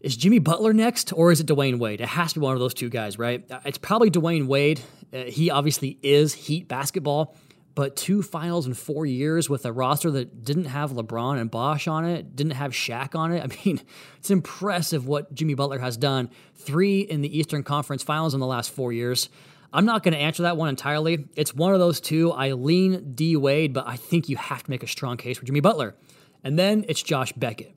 Is 0.00 0.16
Jimmy 0.16 0.38
Butler 0.38 0.72
next, 0.72 1.12
or 1.12 1.30
is 1.30 1.40
it 1.40 1.46
Dwyane 1.46 1.78
Wade? 1.78 2.00
It 2.00 2.08
has 2.08 2.32
to 2.32 2.40
be 2.40 2.44
one 2.44 2.54
of 2.54 2.60
those 2.60 2.72
two 2.72 2.88
guys, 2.88 3.18
right? 3.18 3.44
It's 3.66 3.76
probably 3.76 4.10
Dwyane 4.10 4.46
Wade. 4.46 4.80
Uh, 5.12 5.24
he 5.24 5.50
obviously 5.50 5.98
is 6.02 6.32
Heat 6.32 6.68
basketball, 6.68 7.36
but 7.74 7.96
two 7.96 8.22
finals 8.22 8.66
in 8.66 8.74
four 8.74 9.06
years 9.06 9.48
with 9.48 9.64
a 9.64 9.72
roster 9.72 10.10
that 10.10 10.44
didn't 10.44 10.66
have 10.66 10.92
LeBron 10.92 11.40
and 11.40 11.50
Bosh 11.50 11.86
on 11.86 12.04
it, 12.04 12.34
didn't 12.34 12.54
have 12.54 12.72
Shaq 12.72 13.14
on 13.14 13.32
it. 13.32 13.42
I 13.44 13.64
mean, 13.64 13.80
it's 14.18 14.30
impressive 14.30 15.06
what 15.06 15.34
Jimmy 15.34 15.54
Butler 15.54 15.78
has 15.78 15.96
done. 15.96 16.30
Three 16.54 17.00
in 17.00 17.20
the 17.22 17.38
Eastern 17.38 17.62
Conference 17.62 18.02
finals 18.02 18.34
in 18.34 18.40
the 18.40 18.46
last 18.46 18.70
four 18.70 18.92
years. 18.92 19.28
I'm 19.72 19.84
not 19.84 20.02
going 20.02 20.14
to 20.14 20.20
answer 20.20 20.42
that 20.42 20.56
one 20.56 20.68
entirely. 20.68 21.28
It's 21.36 21.54
one 21.54 21.72
of 21.72 21.78
those 21.78 22.00
two. 22.00 22.32
I 22.32 22.52
lean 22.52 23.12
D 23.14 23.36
Wade, 23.36 23.72
but 23.72 23.86
I 23.86 23.96
think 23.96 24.28
you 24.28 24.36
have 24.36 24.64
to 24.64 24.70
make 24.70 24.82
a 24.82 24.88
strong 24.88 25.16
case 25.16 25.38
for 25.38 25.46
Jimmy 25.46 25.60
Butler. 25.60 25.94
And 26.42 26.58
then 26.58 26.84
it's 26.88 27.02
Josh 27.02 27.32
Beckett. 27.32 27.74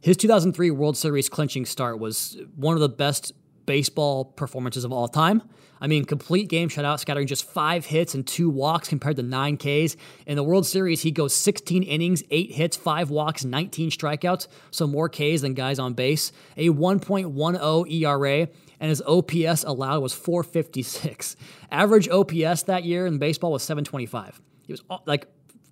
His 0.00 0.16
2003 0.16 0.70
World 0.70 0.96
Series 0.96 1.28
clinching 1.28 1.66
start 1.66 1.98
was 1.98 2.38
one 2.56 2.74
of 2.74 2.80
the 2.80 2.88
best 2.88 3.32
baseball 3.66 4.24
performances 4.24 4.84
of 4.84 4.92
all 4.92 5.06
time. 5.06 5.42
I 5.80 5.86
mean, 5.86 6.04
complete 6.04 6.48
game 6.48 6.68
shutout, 6.68 7.00
scattering 7.00 7.26
just 7.26 7.48
five 7.48 7.86
hits 7.86 8.14
and 8.14 8.26
two 8.26 8.50
walks 8.50 8.88
compared 8.88 9.16
to 9.16 9.22
nine 9.22 9.56
Ks. 9.56 9.96
In 10.26 10.36
the 10.36 10.42
World 10.42 10.66
Series, 10.66 11.02
he 11.02 11.10
goes 11.10 11.34
16 11.34 11.82
innings, 11.82 12.22
eight 12.30 12.52
hits, 12.52 12.76
five 12.76 13.10
walks, 13.10 13.44
19 13.44 13.90
strikeouts, 13.90 14.46
so 14.70 14.86
more 14.86 15.08
Ks 15.08 15.40
than 15.40 15.54
guys 15.54 15.78
on 15.78 15.94
base. 15.94 16.32
A 16.56 16.68
1.10 16.68 17.90
ERA, 17.90 18.48
and 18.80 18.88
his 18.88 19.02
OPS 19.02 19.64
allowed 19.64 20.00
was 20.00 20.12
456. 20.12 21.36
Average 21.70 22.08
OPS 22.08 22.64
that 22.64 22.84
year 22.84 23.06
in 23.06 23.18
baseball 23.18 23.52
was 23.52 23.62
725. 23.62 24.40
He 24.66 24.72
was 24.72 24.82
like 25.06 25.26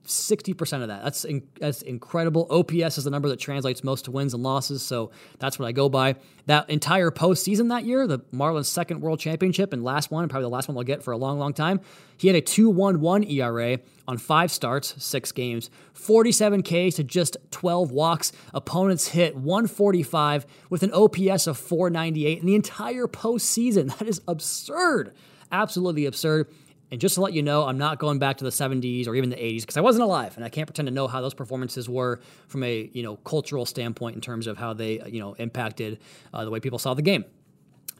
60% 0.08 0.82
of 0.82 0.88
that. 0.88 1.04
That's 1.04 1.24
in, 1.24 1.46
that's 1.60 1.82
incredible. 1.82 2.46
OPS 2.50 2.98
is 2.98 3.04
the 3.04 3.10
number 3.10 3.28
that 3.28 3.38
translates 3.38 3.84
most 3.84 4.06
to 4.06 4.10
wins 4.10 4.34
and 4.34 4.42
losses, 4.42 4.82
so 4.82 5.10
that's 5.38 5.58
what 5.58 5.66
I 5.66 5.72
go 5.72 5.88
by. 5.88 6.16
That 6.46 6.68
entire 6.70 7.10
postseason 7.10 7.68
that 7.68 7.84
year, 7.84 8.06
the 8.06 8.20
Marlins' 8.32 8.66
second 8.66 9.00
World 9.00 9.20
Championship 9.20 9.72
and 9.72 9.84
last 9.84 10.10
one, 10.10 10.24
and 10.24 10.30
probably 10.30 10.44
the 10.44 10.50
last 10.50 10.68
one 10.68 10.74
they'll 10.74 10.84
get 10.84 11.02
for 11.02 11.12
a 11.12 11.16
long, 11.16 11.38
long 11.38 11.52
time, 11.52 11.80
he 12.16 12.26
had 12.26 12.36
a 12.36 12.42
2.11 12.42 13.30
ERA 13.30 13.78
on 14.08 14.18
five 14.18 14.50
starts, 14.50 14.94
six 15.02 15.30
games, 15.30 15.70
47 15.92 16.62
Ks 16.62 16.96
to 16.96 17.04
just 17.04 17.36
12 17.50 17.92
walks. 17.92 18.32
Opponents 18.54 19.08
hit 19.08 19.36
145 19.36 20.46
with 20.70 20.82
an 20.82 20.92
OPS 20.92 21.46
of 21.46 21.58
498 21.58 22.40
in 22.40 22.46
the 22.46 22.54
entire 22.54 23.06
postseason. 23.06 23.88
That 23.98 24.06
is 24.06 24.20
absurd. 24.28 25.12
Absolutely 25.50 26.06
absurd. 26.06 26.46
And 26.90 27.00
just 27.00 27.16
to 27.16 27.20
let 27.20 27.34
you 27.34 27.42
know, 27.42 27.64
I'm 27.64 27.76
not 27.76 27.98
going 27.98 28.18
back 28.18 28.38
to 28.38 28.44
the 28.44 28.50
70s 28.50 29.06
or 29.06 29.14
even 29.14 29.28
the 29.28 29.36
80s 29.36 29.60
because 29.60 29.76
I 29.76 29.82
wasn't 29.82 30.04
alive, 30.04 30.36
and 30.36 30.44
I 30.44 30.48
can't 30.48 30.66
pretend 30.66 30.88
to 30.88 30.94
know 30.94 31.06
how 31.06 31.20
those 31.20 31.34
performances 31.34 31.88
were 31.88 32.20
from 32.46 32.62
a 32.64 32.90
you 32.92 33.02
know 33.02 33.16
cultural 33.16 33.66
standpoint 33.66 34.14
in 34.14 34.20
terms 34.20 34.46
of 34.46 34.56
how 34.56 34.72
they 34.72 35.02
you 35.06 35.20
know 35.20 35.34
impacted 35.34 35.98
uh, 36.32 36.44
the 36.44 36.50
way 36.50 36.60
people 36.60 36.78
saw 36.78 36.94
the 36.94 37.02
game. 37.02 37.24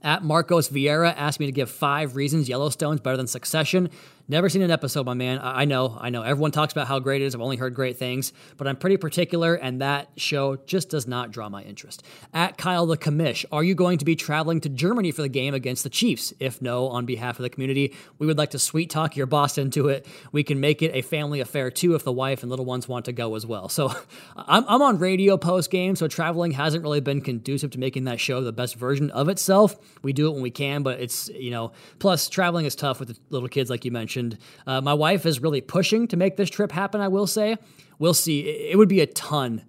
At 0.02 0.22
Marcos 0.22 0.68
Vieira 0.68 1.12
asked 1.16 1.40
me 1.40 1.46
to 1.46 1.52
give 1.52 1.70
five 1.70 2.14
reasons 2.14 2.48
Yellowstone's 2.48 3.00
better 3.00 3.16
than 3.16 3.26
Succession. 3.26 3.90
Never 4.30 4.50
seen 4.50 4.60
an 4.60 4.70
episode, 4.70 5.06
my 5.06 5.14
man. 5.14 5.40
I 5.42 5.64
know, 5.64 5.96
I 5.98 6.10
know. 6.10 6.20
Everyone 6.20 6.50
talks 6.50 6.74
about 6.74 6.86
how 6.86 6.98
great 6.98 7.22
it 7.22 7.24
is. 7.24 7.34
I've 7.34 7.40
only 7.40 7.56
heard 7.56 7.72
great 7.72 7.96
things, 7.96 8.34
but 8.58 8.68
I'm 8.68 8.76
pretty 8.76 8.98
particular, 8.98 9.54
and 9.54 9.80
that 9.80 10.10
show 10.18 10.56
just 10.56 10.90
does 10.90 11.06
not 11.06 11.30
draw 11.30 11.48
my 11.48 11.62
interest. 11.62 12.02
At 12.34 12.58
Kyle 12.58 12.84
the 12.84 12.98
Commish, 12.98 13.46
are 13.50 13.64
you 13.64 13.74
going 13.74 13.96
to 13.96 14.04
be 14.04 14.16
traveling 14.16 14.60
to 14.60 14.68
Germany 14.68 15.12
for 15.12 15.22
the 15.22 15.30
game 15.30 15.54
against 15.54 15.82
the 15.82 15.88
Chiefs? 15.88 16.34
If 16.40 16.60
no, 16.60 16.88
on 16.88 17.06
behalf 17.06 17.38
of 17.38 17.42
the 17.42 17.48
community, 17.48 17.94
we 18.18 18.26
would 18.26 18.36
like 18.36 18.50
to 18.50 18.58
sweet 18.58 18.90
talk 18.90 19.16
your 19.16 19.24
boss 19.24 19.56
into 19.56 19.88
it. 19.88 20.06
We 20.30 20.44
can 20.44 20.60
make 20.60 20.82
it 20.82 20.94
a 20.94 21.00
family 21.00 21.40
affair 21.40 21.70
too 21.70 21.94
if 21.94 22.04
the 22.04 22.12
wife 22.12 22.42
and 22.42 22.50
little 22.50 22.66
ones 22.66 22.86
want 22.86 23.06
to 23.06 23.12
go 23.12 23.34
as 23.34 23.46
well. 23.46 23.70
So 23.70 23.94
I'm, 24.36 24.66
I'm 24.68 24.82
on 24.82 24.98
radio 24.98 25.38
post 25.38 25.70
game, 25.70 25.96
so 25.96 26.06
traveling 26.06 26.50
hasn't 26.50 26.82
really 26.82 27.00
been 27.00 27.22
conducive 27.22 27.70
to 27.70 27.80
making 27.80 28.04
that 28.04 28.20
show 28.20 28.42
the 28.42 28.52
best 28.52 28.74
version 28.74 29.10
of 29.12 29.30
itself. 29.30 29.74
We 30.02 30.12
do 30.12 30.28
it 30.28 30.34
when 30.34 30.42
we 30.42 30.50
can, 30.50 30.82
but 30.82 31.00
it's, 31.00 31.30
you 31.30 31.50
know, 31.50 31.72
plus 31.98 32.28
traveling 32.28 32.66
is 32.66 32.76
tough 32.76 33.00
with 33.00 33.08
the 33.08 33.16
little 33.30 33.48
kids, 33.48 33.70
like 33.70 33.86
you 33.86 33.90
mentioned. 33.90 34.17
Uh, 34.66 34.80
my 34.80 34.94
wife 34.94 35.26
is 35.26 35.40
really 35.40 35.60
pushing 35.60 36.08
to 36.08 36.16
make 36.16 36.36
this 36.36 36.50
trip 36.50 36.72
happen, 36.72 37.00
I 37.00 37.08
will 37.08 37.26
say. 37.26 37.56
We'll 37.98 38.14
see. 38.14 38.40
It, 38.40 38.72
it 38.72 38.76
would 38.76 38.88
be 38.88 39.00
a 39.00 39.06
ton. 39.06 39.64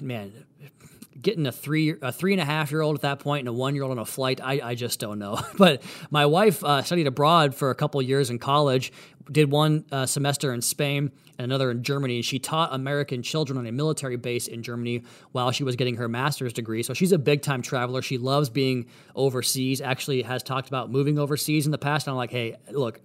Man, 0.00 0.32
getting 1.20 1.46
a 1.46 1.52
three 1.52 1.94
a 2.00 2.12
three 2.12 2.32
and 2.32 2.40
a 2.40 2.44
half 2.44 2.70
year 2.70 2.80
old 2.80 2.96
at 2.96 3.02
that 3.02 3.18
point 3.20 3.40
and 3.40 3.48
a 3.48 3.52
one 3.52 3.74
year 3.74 3.84
old 3.84 3.92
on 3.92 3.98
a 3.98 4.04
flight 4.04 4.40
I, 4.42 4.60
I 4.62 4.74
just 4.74 5.00
don't 5.00 5.18
know 5.18 5.40
but 5.58 5.82
my 6.10 6.26
wife 6.26 6.62
uh, 6.64 6.82
studied 6.82 7.06
abroad 7.06 7.54
for 7.54 7.70
a 7.70 7.74
couple 7.74 8.00
years 8.02 8.30
in 8.30 8.38
college 8.38 8.92
did 9.30 9.50
one 9.50 9.84
uh, 9.92 10.06
semester 10.06 10.52
in 10.52 10.62
spain 10.62 11.12
and 11.38 11.44
another 11.44 11.70
in 11.70 11.82
germany 11.82 12.16
and 12.16 12.24
she 12.24 12.38
taught 12.38 12.72
american 12.72 13.22
children 13.22 13.58
on 13.58 13.66
a 13.66 13.72
military 13.72 14.16
base 14.16 14.46
in 14.46 14.62
germany 14.62 15.02
while 15.32 15.50
she 15.50 15.64
was 15.64 15.76
getting 15.76 15.96
her 15.96 16.08
master's 16.08 16.52
degree 16.52 16.82
so 16.82 16.94
she's 16.94 17.12
a 17.12 17.18
big 17.18 17.42
time 17.42 17.62
traveler 17.62 18.02
she 18.02 18.18
loves 18.18 18.48
being 18.48 18.86
overseas 19.14 19.80
actually 19.80 20.22
has 20.22 20.42
talked 20.42 20.68
about 20.68 20.90
moving 20.90 21.18
overseas 21.18 21.66
in 21.66 21.72
the 21.72 21.78
past 21.78 22.06
and 22.06 22.12
i'm 22.12 22.16
like 22.16 22.30
hey 22.30 22.56
look 22.70 23.00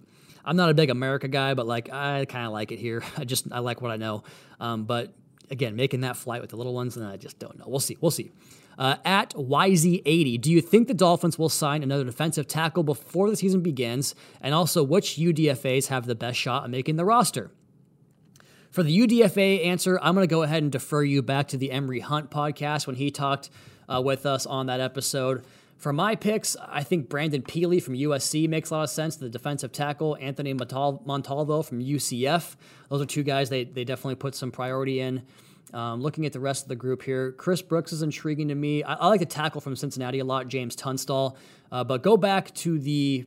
I'm 0.46 0.56
not 0.56 0.70
a 0.70 0.74
big 0.74 0.90
America 0.90 1.28
guy, 1.28 1.54
but 1.54 1.66
like 1.66 1.92
I 1.92 2.24
kind 2.26 2.46
of 2.46 2.52
like 2.52 2.72
it 2.72 2.78
here. 2.78 3.02
I 3.16 3.24
just 3.24 3.52
I 3.52 3.58
like 3.58 3.82
what 3.82 3.90
I 3.90 3.96
know. 3.96 4.22
Um, 4.60 4.84
but 4.84 5.12
again, 5.50 5.76
making 5.76 6.00
that 6.00 6.16
flight 6.16 6.40
with 6.40 6.50
the 6.50 6.56
little 6.56 6.74
ones, 6.74 6.96
and 6.96 7.04
I 7.04 7.16
just 7.16 7.38
don't 7.38 7.58
know. 7.58 7.64
We'll 7.66 7.80
see. 7.80 7.98
We'll 8.00 8.10
see. 8.10 8.30
Uh, 8.78 8.96
at 9.06 9.30
YZ80, 9.30 10.38
do 10.40 10.52
you 10.52 10.60
think 10.60 10.86
the 10.86 10.94
Dolphins 10.94 11.38
will 11.38 11.48
sign 11.48 11.82
another 11.82 12.04
defensive 12.04 12.46
tackle 12.46 12.82
before 12.82 13.30
the 13.30 13.36
season 13.36 13.62
begins? 13.62 14.14
And 14.40 14.54
also, 14.54 14.82
which 14.82 15.16
UDFAs 15.16 15.86
have 15.88 16.06
the 16.06 16.14
best 16.14 16.38
shot 16.38 16.64
at 16.64 16.70
making 16.70 16.96
the 16.96 17.04
roster? 17.04 17.50
For 18.70 18.82
the 18.82 19.06
UDFA 19.06 19.64
answer, 19.64 19.98
I'm 20.02 20.14
going 20.14 20.28
to 20.28 20.30
go 20.30 20.42
ahead 20.42 20.62
and 20.62 20.70
defer 20.70 21.02
you 21.02 21.22
back 21.22 21.48
to 21.48 21.56
the 21.56 21.70
Emery 21.70 22.00
Hunt 22.00 22.30
podcast 22.30 22.86
when 22.86 22.96
he 22.96 23.10
talked 23.10 23.48
uh, 23.88 24.02
with 24.04 24.26
us 24.26 24.44
on 24.44 24.66
that 24.66 24.80
episode. 24.80 25.46
For 25.76 25.92
my 25.92 26.14
picks, 26.14 26.56
I 26.56 26.82
think 26.82 27.08
Brandon 27.08 27.42
Pili 27.42 27.82
from 27.82 27.94
USC 27.94 28.48
makes 28.48 28.70
a 28.70 28.74
lot 28.74 28.82
of 28.84 28.90
sense. 28.90 29.16
The 29.16 29.28
defensive 29.28 29.72
tackle, 29.72 30.16
Anthony 30.20 30.54
Montal- 30.54 31.04
Montalvo 31.04 31.62
from 31.62 31.80
UCF. 31.80 32.56
Those 32.88 33.02
are 33.02 33.06
two 33.06 33.22
guys 33.22 33.50
they, 33.50 33.64
they 33.64 33.84
definitely 33.84 34.14
put 34.14 34.34
some 34.34 34.50
priority 34.50 35.00
in. 35.00 35.22
Um, 35.74 36.00
looking 36.00 36.24
at 36.24 36.32
the 36.32 36.40
rest 36.40 36.62
of 36.62 36.68
the 36.68 36.76
group 36.76 37.02
here, 37.02 37.32
Chris 37.32 37.60
Brooks 37.60 37.92
is 37.92 38.02
intriguing 38.02 38.48
to 38.48 38.54
me. 38.54 38.82
I, 38.84 38.94
I 38.94 39.08
like 39.08 39.20
the 39.20 39.26
tackle 39.26 39.60
from 39.60 39.76
Cincinnati 39.76 40.20
a 40.20 40.24
lot, 40.24 40.48
James 40.48 40.76
Tunstall. 40.76 41.36
Uh, 41.70 41.84
but 41.84 42.02
go 42.02 42.16
back 42.16 42.54
to 42.54 42.78
the 42.78 43.26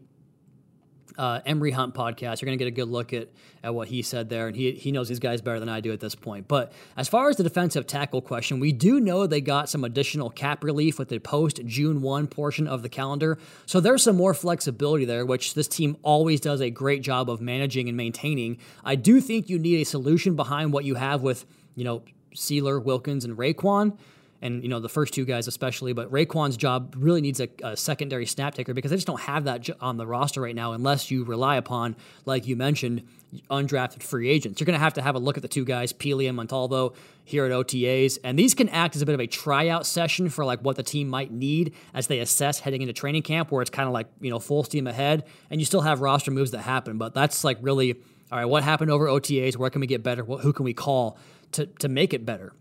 uh, 1.20 1.42
Emery 1.46 1.72
Hunt 1.72 1.94
podcast. 1.94 2.42
You're 2.42 2.48
going 2.48 2.58
to 2.58 2.64
get 2.64 2.68
a 2.70 2.72
good 2.72 2.88
look 2.88 3.12
at, 3.12 3.28
at 3.62 3.76
what 3.76 3.90
he 3.90 4.02
said 4.02 4.30
there, 4.30 4.48
and 4.48 4.56
he, 4.56 4.72
he 4.72 4.92
knows 4.94 5.10
these 5.10 5.20
guys 5.20 5.42
better 5.42 5.60
than 5.60 5.68
I 5.68 5.82
do 5.82 5.92
at 5.92 6.00
this 6.00 6.16
point. 6.16 6.48
But 6.48 6.72
as 6.96 7.10
far 7.10 7.30
as 7.30 7.36
the 7.36 7.44
defensive 7.44 7.86
tackle 7.86 8.22
question, 8.22 8.60
we 8.60 8.72
do 8.72 9.02
know 9.02 9.28
they 9.28 9.42
got 9.42 9.70
some 9.70 9.84
additional 9.84 10.30
cap 10.30 10.64
relief 10.64 10.98
with 10.98 11.10
the 11.10 11.20
post 11.20 11.60
June 11.66 12.02
1 12.02 12.28
portion 12.28 12.68
of 12.68 12.84
the 12.84 12.90
calendar. 12.90 13.38
So 13.66 13.82
there's 13.82 14.02
some 14.02 14.16
more 14.16 14.34
flexibility 14.34 15.04
there, 15.04 15.26
which 15.26 15.56
this 15.56 15.68
team 15.68 15.98
always 16.04 16.40
does 16.40 16.62
a 16.62 16.70
great 16.70 17.02
job 17.02 17.30
of 17.30 17.42
managing 17.42 17.90
and 17.90 17.98
maintaining. 17.98 18.58
I 18.86 18.96
do 18.96 19.20
think 19.20 19.50
you 19.50 19.60
need 19.60 19.82
a 19.82 19.86
solution 19.86 20.38
behind 20.38 20.72
what 20.72 20.86
you 20.86 20.96
have 20.96 21.22
with, 21.22 21.46
you 21.76 21.84
know, 21.84 22.04
Sieler, 22.34 22.82
Wilkins, 22.82 23.26
and 23.26 23.38
Raekwon 23.38 23.98
and 24.42 24.64
you 24.64 24.70
know 24.70 24.80
the 24.80 24.90
first 24.90 25.14
two 25.14 25.26
guys 25.26 25.48
especially. 25.48 25.94
But 25.94 26.12
Raekwon's 26.12 26.58
job 26.58 26.96
really 26.98 27.22
needs 27.22 27.40
a, 27.40 27.50
a, 27.64 27.78
secondary 27.78 28.26
snap 28.26 28.56
taker 28.56 28.74
because 28.74 28.92
they 28.92 28.98
just 28.98 29.08
don't 29.08 29.22
have 29.22 29.46
that 29.46 29.70
on 29.82 29.98
the 29.98 30.08
roster 30.08 30.42
right 30.42 30.56
now, 30.56 30.74
unless 30.74 31.12
you 31.12 31.24
rely 31.24 31.58
upon, 31.58 31.96
like 32.26 32.48
you 32.48 32.56
mentioned, 32.56 33.04
undrafted 33.50 34.04
free 34.04 34.30
agents. 34.30 34.60
You're 34.60 34.66
going 34.66 34.78
to 34.78 34.84
have 34.84 34.96
to 34.96 35.02
have 35.02 35.16
a 35.16 35.20
look 35.20 35.38
at 35.38 35.42
the 35.42 35.50
two 35.50 35.66
guys, 35.66 35.94
Pili 35.94 36.28
and 36.28 36.36
Montalvo, 36.36 36.94
here 37.24 37.46
at 37.46 37.52
OTAs, 37.52 38.18
and 38.24 38.40
these 38.40 38.54
can 38.54 38.70
act 38.70 38.96
as 38.96 39.02
a 39.02 39.06
bit 39.06 39.14
of 39.14 39.22
a 39.22 39.28
tryout 39.28 39.86
session 39.86 40.30
for 40.30 40.46
like 40.46 40.62
what 40.62 40.76
the 40.76 40.84
team 40.84 41.08
might 41.08 41.32
need 41.32 41.74
as 41.94 42.08
they 42.08 42.20
assess 42.20 42.60
heading 42.60 42.82
into 42.82 42.94
training 42.94 43.24
camp, 43.24 43.52
where 43.52 43.62
it's 43.62 43.72
kind 43.72 43.88
of 43.88 43.94
like 43.94 44.08
you 44.22 44.30
know 44.30 44.40
full 44.40 44.64
steam 44.64 44.88
ahead, 44.88 45.26
and 45.50 45.62
you 45.62 45.66
still 45.66 45.82
have 45.82 46.02
roster 46.02 46.32
moves 46.32 46.52
that 46.52 46.62
happen. 46.62 46.98
But 46.98 47.14
that's 47.14 47.44
like 47.44 47.58
really 47.62 47.98
all 48.32 48.38
right. 48.38 48.46
What 48.46 48.64
happened 48.64 48.92
over 48.92 49.08
OTAs? 49.08 49.58
Where 49.58 49.70
can 49.70 49.82
we 49.82 49.88
get 49.88 50.04
better? 50.04 50.24
What, 50.24 50.42
Who 50.42 50.54
can 50.54 50.66
we 50.66 50.74
call 50.74 51.18
to 51.54 51.66
to 51.66 51.90
make 51.90 52.14
it 52.14 52.26
better? 52.26 52.54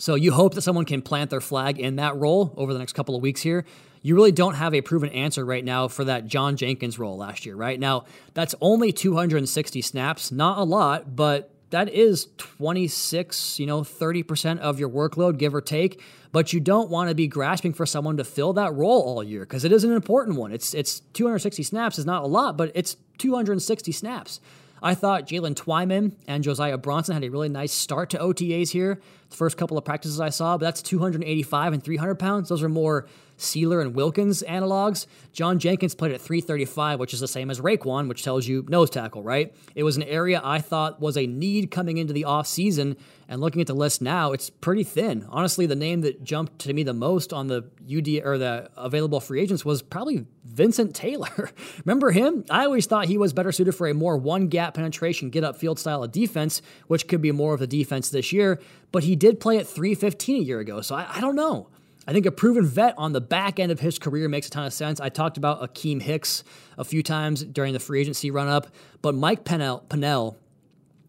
So 0.00 0.14
you 0.14 0.32
hope 0.32 0.54
that 0.54 0.62
someone 0.62 0.86
can 0.86 1.02
plant 1.02 1.28
their 1.28 1.42
flag 1.42 1.78
in 1.78 1.96
that 1.96 2.16
role 2.16 2.54
over 2.56 2.72
the 2.72 2.78
next 2.78 2.94
couple 2.94 3.14
of 3.14 3.20
weeks 3.20 3.42
here. 3.42 3.66
You 4.00 4.14
really 4.14 4.32
don't 4.32 4.54
have 4.54 4.72
a 4.72 4.80
proven 4.80 5.10
answer 5.10 5.44
right 5.44 5.62
now 5.62 5.88
for 5.88 6.04
that 6.04 6.26
John 6.26 6.56
Jenkins 6.56 6.98
role 6.98 7.18
last 7.18 7.44
year, 7.44 7.54
right? 7.54 7.78
Now, 7.78 8.06
that's 8.32 8.54
only 8.62 8.92
260 8.92 9.82
snaps, 9.82 10.32
not 10.32 10.56
a 10.56 10.62
lot, 10.62 11.14
but 11.14 11.50
that 11.68 11.90
is 11.90 12.28
26, 12.38 13.60
you 13.60 13.66
know, 13.66 13.82
30% 13.82 14.58
of 14.60 14.80
your 14.80 14.88
workload, 14.88 15.36
give 15.36 15.54
or 15.54 15.60
take. 15.60 16.02
But 16.32 16.54
you 16.54 16.60
don't 16.60 16.88
want 16.88 17.10
to 17.10 17.14
be 17.14 17.28
grasping 17.28 17.74
for 17.74 17.84
someone 17.84 18.16
to 18.16 18.24
fill 18.24 18.54
that 18.54 18.72
role 18.72 19.02
all 19.02 19.22
year 19.22 19.40
because 19.40 19.66
it 19.66 19.72
is 19.72 19.84
an 19.84 19.92
important 19.92 20.38
one. 20.38 20.50
It's 20.50 20.72
it's 20.72 21.00
260 21.12 21.62
snaps 21.62 21.98
is 21.98 22.06
not 22.06 22.22
a 22.22 22.26
lot, 22.26 22.56
but 22.56 22.72
it's 22.74 22.96
260 23.18 23.92
snaps. 23.92 24.40
I 24.82 24.94
thought 24.94 25.26
Jaylen 25.28 25.54
Twyman 25.54 26.12
and 26.26 26.42
Josiah 26.42 26.78
Bronson 26.78 27.14
had 27.14 27.24
a 27.24 27.30
really 27.30 27.48
nice 27.48 27.72
start 27.72 28.10
to 28.10 28.18
OTAs 28.18 28.70
here. 28.70 29.00
The 29.28 29.36
first 29.36 29.56
couple 29.56 29.76
of 29.76 29.84
practices 29.84 30.20
I 30.20 30.30
saw, 30.30 30.56
but 30.56 30.64
that's 30.64 30.82
285 30.82 31.72
and 31.72 31.82
300 31.82 32.14
pounds. 32.16 32.48
Those 32.48 32.62
are 32.62 32.68
more 32.68 33.06
Sieler 33.40 33.80
and 33.80 33.94
Wilkins 33.94 34.42
analogs. 34.46 35.06
John 35.32 35.58
Jenkins 35.58 35.94
played 35.94 36.12
at 36.12 36.20
335, 36.20 37.00
which 37.00 37.14
is 37.14 37.20
the 37.20 37.28
same 37.28 37.50
as 37.50 37.60
Raekwon, 37.60 38.08
which 38.08 38.22
tells 38.22 38.46
you 38.46 38.64
nose 38.68 38.90
tackle, 38.90 39.22
right? 39.22 39.54
It 39.74 39.82
was 39.82 39.96
an 39.96 40.02
area 40.04 40.40
I 40.44 40.60
thought 40.60 41.00
was 41.00 41.16
a 41.16 41.26
need 41.26 41.70
coming 41.70 41.98
into 41.98 42.12
the 42.12 42.22
offseason, 42.22 42.96
and 43.28 43.40
looking 43.40 43.60
at 43.60 43.66
the 43.66 43.74
list 43.74 44.02
now, 44.02 44.32
it's 44.32 44.50
pretty 44.50 44.84
thin. 44.84 45.26
Honestly, 45.30 45.66
the 45.66 45.76
name 45.76 46.02
that 46.02 46.22
jumped 46.22 46.58
to 46.60 46.72
me 46.72 46.82
the 46.82 46.92
most 46.92 47.32
on 47.32 47.46
the 47.46 47.64
UD 47.84 48.24
or 48.24 48.38
the 48.38 48.70
available 48.76 49.20
free 49.20 49.40
agents 49.40 49.64
was 49.64 49.82
probably 49.82 50.26
Vincent 50.44 50.94
Taylor. 50.94 51.50
Remember 51.84 52.10
him? 52.10 52.44
I 52.50 52.64
always 52.64 52.86
thought 52.86 53.06
he 53.06 53.18
was 53.18 53.32
better 53.32 53.52
suited 53.52 53.72
for 53.72 53.88
a 53.88 53.94
more 53.94 54.16
one 54.16 54.48
gap 54.48 54.74
penetration, 54.74 55.30
get 55.30 55.44
up 55.44 55.56
field 55.56 55.78
style 55.78 56.02
of 56.02 56.12
defense, 56.12 56.60
which 56.88 57.08
could 57.08 57.22
be 57.22 57.32
more 57.32 57.54
of 57.54 57.60
the 57.60 57.66
defense 57.66 58.10
this 58.10 58.32
year, 58.32 58.60
but 58.92 59.04
he 59.04 59.16
did 59.16 59.40
play 59.40 59.58
at 59.58 59.66
315 59.66 60.36
a 60.36 60.44
year 60.44 60.58
ago, 60.58 60.80
so 60.80 60.94
I, 60.94 61.06
I 61.16 61.20
don't 61.20 61.36
know. 61.36 61.68
I 62.10 62.12
think 62.12 62.26
a 62.26 62.32
proven 62.32 62.66
vet 62.66 62.94
on 62.98 63.12
the 63.12 63.20
back 63.20 63.60
end 63.60 63.70
of 63.70 63.78
his 63.78 63.96
career 63.96 64.28
makes 64.28 64.48
a 64.48 64.50
ton 64.50 64.66
of 64.66 64.72
sense. 64.72 64.98
I 64.98 65.10
talked 65.10 65.36
about 65.36 65.62
Akiem 65.62 66.02
Hicks 66.02 66.42
a 66.76 66.82
few 66.82 67.04
times 67.04 67.44
during 67.44 67.72
the 67.72 67.78
free 67.78 68.00
agency 68.00 68.32
run 68.32 68.48
up, 68.48 68.66
but 69.00 69.14
Mike 69.14 69.44
Pennel, 69.44 69.84
Pennel 69.88 70.36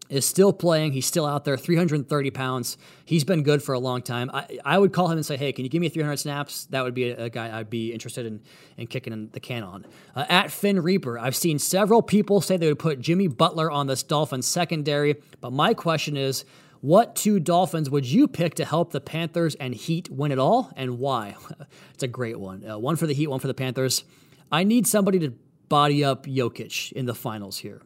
is 0.08 0.24
still 0.24 0.52
playing. 0.52 0.92
He's 0.92 1.04
still 1.04 1.26
out 1.26 1.44
there, 1.44 1.56
330 1.56 2.30
pounds. 2.30 2.78
He's 3.04 3.24
been 3.24 3.42
good 3.42 3.64
for 3.64 3.72
a 3.72 3.80
long 3.80 4.00
time. 4.00 4.30
I, 4.32 4.60
I 4.64 4.78
would 4.78 4.92
call 4.92 5.08
him 5.08 5.18
and 5.18 5.26
say, 5.26 5.36
hey, 5.36 5.52
can 5.52 5.64
you 5.64 5.68
give 5.68 5.80
me 5.80 5.88
300 5.88 6.18
snaps? 6.18 6.66
That 6.66 6.84
would 6.84 6.94
be 6.94 7.10
a, 7.10 7.24
a 7.24 7.30
guy 7.30 7.58
I'd 7.58 7.68
be 7.68 7.92
interested 7.92 8.24
in, 8.24 8.40
in 8.76 8.86
kicking 8.86 9.28
the 9.32 9.40
can 9.40 9.64
on. 9.64 9.84
Uh, 10.14 10.24
at 10.28 10.52
Finn 10.52 10.80
Reaper, 10.80 11.18
I've 11.18 11.34
seen 11.34 11.58
several 11.58 12.02
people 12.02 12.40
say 12.40 12.56
they 12.56 12.68
would 12.68 12.78
put 12.78 13.00
Jimmy 13.00 13.26
Butler 13.26 13.72
on 13.72 13.88
this 13.88 14.04
Dolphins 14.04 14.46
secondary, 14.46 15.16
but 15.40 15.52
my 15.52 15.74
question 15.74 16.16
is, 16.16 16.44
what 16.82 17.14
two 17.14 17.38
Dolphins 17.38 17.88
would 17.88 18.04
you 18.04 18.26
pick 18.26 18.56
to 18.56 18.64
help 18.64 18.90
the 18.90 19.00
Panthers 19.00 19.54
and 19.54 19.72
Heat 19.72 20.10
win 20.10 20.32
it 20.32 20.38
all, 20.40 20.72
and 20.76 20.98
why? 20.98 21.36
it's 21.94 22.02
a 22.02 22.08
great 22.08 22.40
one. 22.40 22.68
Uh, 22.68 22.76
one 22.76 22.96
for 22.96 23.06
the 23.06 23.14
Heat, 23.14 23.28
one 23.28 23.38
for 23.38 23.46
the 23.46 23.54
Panthers. 23.54 24.02
I 24.50 24.64
need 24.64 24.88
somebody 24.88 25.20
to 25.20 25.32
body 25.68 26.04
up 26.04 26.26
Jokic 26.26 26.90
in 26.90 27.06
the 27.06 27.14
finals 27.14 27.58
here. 27.58 27.82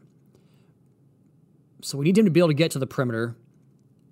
So 1.83 1.99
we 1.99 2.07
need 2.07 2.17
him 2.17 2.25
to 2.25 2.31
be 2.31 2.41
able 2.41 2.49
to 2.49 2.55
get 2.55 2.71
to 2.71 2.79
the 2.79 2.87
perimeter 2.87 3.37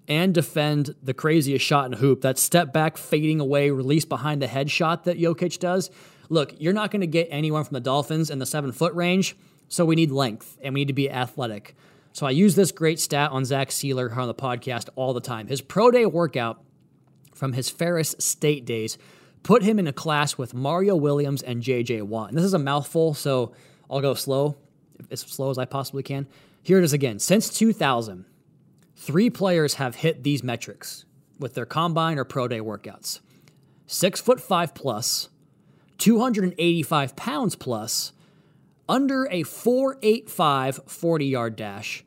and 0.07 0.35
defend 0.35 0.95
the 1.03 1.14
craziest 1.14 1.64
shot 1.64 1.87
in 1.87 1.95
hoop, 1.95 2.21
that 2.21 2.38
step 2.38 2.71
back, 2.71 2.99
fading 2.99 3.41
away, 3.41 3.71
release 3.71 4.05
behind 4.05 4.43
the 4.43 4.47
head 4.47 4.71
shot 4.71 5.05
that 5.05 5.19
Jokic 5.19 5.59
does. 5.61 5.91
Look, 6.29 6.55
you're 6.61 6.75
not 6.75 6.91
going 6.91 7.00
to 7.00 7.07
get 7.07 7.29
anyone 7.31 7.64
from 7.64 7.73
the 7.73 7.81
Dolphins 7.81 8.29
in 8.29 8.38
the 8.38 8.45
seven 8.45 8.71
foot 8.71 8.93
range, 8.93 9.35
so 9.69 9.87
we 9.87 9.97
need 9.97 10.11
length 10.11 10.59
and 10.62 10.75
we 10.75 10.83
need 10.83 10.88
to 10.88 10.93
be 10.93 11.11
athletic. 11.11 11.75
So 12.14 12.26
I 12.26 12.30
use 12.30 12.54
this 12.54 12.71
great 12.71 13.00
stat 13.00 13.33
on 13.33 13.44
Zach 13.44 13.71
Sieler 13.71 14.16
on 14.16 14.28
the 14.28 14.35
podcast 14.35 14.88
all 14.94 15.12
the 15.12 15.21
time. 15.21 15.49
His 15.49 15.61
pro 15.61 15.90
day 15.90 16.06
workout 16.06 16.62
from 17.35 17.54
his 17.54 17.68
Ferris 17.68 18.14
State 18.21 18.64
days 18.64 18.97
put 19.42 19.64
him 19.64 19.80
in 19.80 19.88
a 19.88 19.92
class 19.92 20.38
with 20.38 20.54
Mario 20.54 20.94
Williams 20.94 21.42
and 21.42 21.61
JJ 21.61 22.04
Watt. 22.04 22.28
And 22.28 22.38
this 22.38 22.44
is 22.44 22.54
a 22.54 22.59
mouthful, 22.59 23.14
so 23.14 23.52
I'll 23.90 24.00
go 24.00 24.14
slow, 24.14 24.56
as 25.11 25.23
slow 25.23 25.50
as 25.50 25.59
I 25.59 25.64
possibly 25.64 26.04
can. 26.04 26.28
Here 26.62 26.78
it 26.78 26.85
is 26.85 26.92
again. 26.92 27.18
Since 27.18 27.49
2000, 27.50 28.25
three 28.94 29.28
players 29.28 29.75
have 29.75 29.97
hit 29.97 30.23
these 30.23 30.44
metrics 30.44 31.06
with 31.40 31.54
their 31.54 31.66
combine 31.66 32.16
or 32.16 32.25
pro 32.25 32.47
day 32.47 32.61
workouts 32.61 33.18
six 33.88 34.21
foot 34.21 34.40
five 34.40 34.73
plus, 34.73 35.30
285 35.99 37.16
pounds 37.16 37.56
plus, 37.56 38.12
under 38.88 39.29
a 39.31 39.43
485 39.43 40.81
40 40.87 41.26
yard 41.26 41.57
dash, 41.57 42.05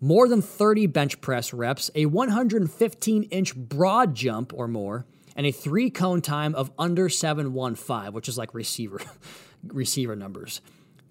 more 0.00 0.28
than 0.28 0.42
30 0.42 0.86
bench 0.86 1.20
press 1.20 1.52
reps, 1.52 1.90
a 1.94 2.06
115 2.06 3.22
inch 3.24 3.54
broad 3.56 4.14
jump 4.14 4.52
or 4.54 4.68
more, 4.68 5.06
and 5.36 5.46
a 5.46 5.52
three 5.52 5.90
cone 5.90 6.22
time 6.22 6.54
of 6.54 6.70
under 6.78 7.08
715, 7.08 8.12
which 8.12 8.28
is 8.28 8.38
like 8.38 8.54
receiver 8.54 9.00
receiver 9.66 10.16
numbers. 10.16 10.60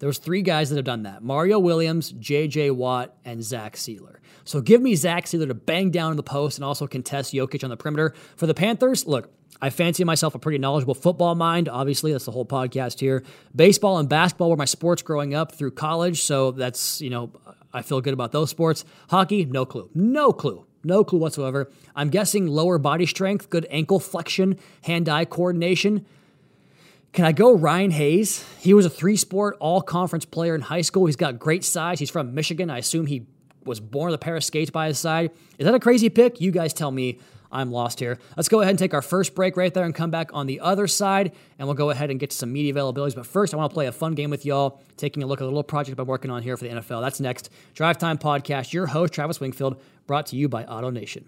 There's 0.00 0.16
three 0.16 0.40
guys 0.40 0.70
that 0.70 0.76
have 0.76 0.84
done 0.86 1.02
that 1.02 1.22
Mario 1.22 1.58
Williams, 1.58 2.12
JJ 2.12 2.72
Watt, 2.72 3.14
and 3.24 3.42
Zach 3.44 3.76
Sieler. 3.76 4.16
So 4.44 4.60
give 4.60 4.80
me 4.80 4.94
Zach 4.94 5.26
Sieler 5.26 5.46
to 5.46 5.54
bang 5.54 5.90
down 5.90 6.10
in 6.10 6.16
the 6.16 6.22
post 6.22 6.56
and 6.58 6.64
also 6.64 6.86
contest 6.86 7.34
Jokic 7.34 7.62
on 7.62 7.70
the 7.70 7.76
perimeter. 7.76 8.14
For 8.36 8.46
the 8.46 8.54
Panthers, 8.54 9.06
look, 9.06 9.30
I 9.62 9.70
fancy 9.70 10.04
myself 10.04 10.34
a 10.34 10.38
pretty 10.38 10.58
knowledgeable 10.58 10.94
football 10.94 11.34
mind. 11.34 11.68
Obviously, 11.68 12.12
that's 12.12 12.24
the 12.24 12.30
whole 12.30 12.46
podcast 12.46 13.00
here. 13.00 13.22
Baseball 13.54 13.98
and 13.98 14.08
basketball 14.08 14.50
were 14.50 14.56
my 14.56 14.64
sports 14.64 15.02
growing 15.02 15.34
up 15.34 15.52
through 15.52 15.72
college. 15.72 16.22
So 16.22 16.50
that's, 16.52 17.00
you 17.00 17.10
know, 17.10 17.30
I 17.72 17.82
feel 17.82 18.00
good 18.00 18.14
about 18.14 18.32
those 18.32 18.50
sports. 18.50 18.84
Hockey, 19.10 19.44
no 19.44 19.64
clue. 19.66 19.90
No 19.94 20.32
clue. 20.32 20.66
No 20.82 21.04
clue 21.04 21.18
whatsoever. 21.18 21.70
I'm 21.94 22.08
guessing 22.08 22.46
lower 22.46 22.78
body 22.78 23.04
strength, 23.04 23.50
good 23.50 23.66
ankle 23.70 24.00
flexion, 24.00 24.58
hand 24.82 25.08
eye 25.08 25.26
coordination. 25.26 26.06
Can 27.12 27.24
I 27.24 27.32
go 27.32 27.52
Ryan 27.52 27.90
Hayes? 27.90 28.46
He 28.60 28.72
was 28.72 28.86
a 28.86 28.90
three 28.90 29.16
sport 29.16 29.56
all 29.60 29.82
conference 29.82 30.24
player 30.24 30.54
in 30.54 30.62
high 30.62 30.80
school. 30.80 31.06
He's 31.06 31.16
got 31.16 31.38
great 31.38 31.64
size. 31.64 31.98
He's 31.98 32.10
from 32.10 32.34
Michigan. 32.34 32.70
I 32.70 32.78
assume 32.78 33.06
he 33.06 33.26
was 33.64 33.78
born 33.78 34.06
with 34.10 34.14
a 34.14 34.18
pair 34.18 34.36
of 34.36 34.44
skates 34.44 34.70
by 34.70 34.86
his 34.86 34.98
side. 34.98 35.32
Is 35.58 35.66
that 35.66 35.74
a 35.74 35.80
crazy 35.80 36.08
pick? 36.08 36.40
You 36.40 36.50
guys 36.50 36.72
tell 36.72 36.90
me. 36.90 37.18
I'm 37.52 37.72
lost 37.72 38.00
here. 38.00 38.18
Let's 38.36 38.48
go 38.48 38.60
ahead 38.60 38.70
and 38.70 38.78
take 38.78 38.94
our 38.94 39.02
first 39.02 39.34
break 39.34 39.56
right 39.56 39.72
there 39.72 39.84
and 39.84 39.94
come 39.94 40.10
back 40.10 40.30
on 40.32 40.46
the 40.46 40.60
other 40.60 40.86
side, 40.86 41.32
and 41.58 41.66
we'll 41.66 41.74
go 41.74 41.90
ahead 41.90 42.10
and 42.10 42.20
get 42.20 42.30
to 42.30 42.36
some 42.36 42.52
media 42.52 42.72
availabilities. 42.72 43.14
But 43.14 43.26
first, 43.26 43.54
I 43.54 43.56
want 43.56 43.70
to 43.70 43.74
play 43.74 43.86
a 43.86 43.92
fun 43.92 44.14
game 44.14 44.30
with 44.30 44.44
y'all, 44.44 44.80
taking 44.96 45.22
a 45.22 45.26
look 45.26 45.40
at 45.40 45.44
a 45.44 45.46
little 45.46 45.62
project 45.62 45.98
I'm 45.98 46.06
working 46.06 46.30
on 46.30 46.42
here 46.42 46.56
for 46.56 46.64
the 46.64 46.70
NFL. 46.70 47.00
That's 47.00 47.20
next. 47.20 47.50
Drive 47.74 47.98
Time 47.98 48.18
Podcast, 48.18 48.72
your 48.72 48.86
host, 48.86 49.12
Travis 49.12 49.40
Wingfield, 49.40 49.80
brought 50.06 50.26
to 50.26 50.36
you 50.36 50.48
by 50.48 50.64
Auto 50.64 50.90
Nation. 50.90 51.24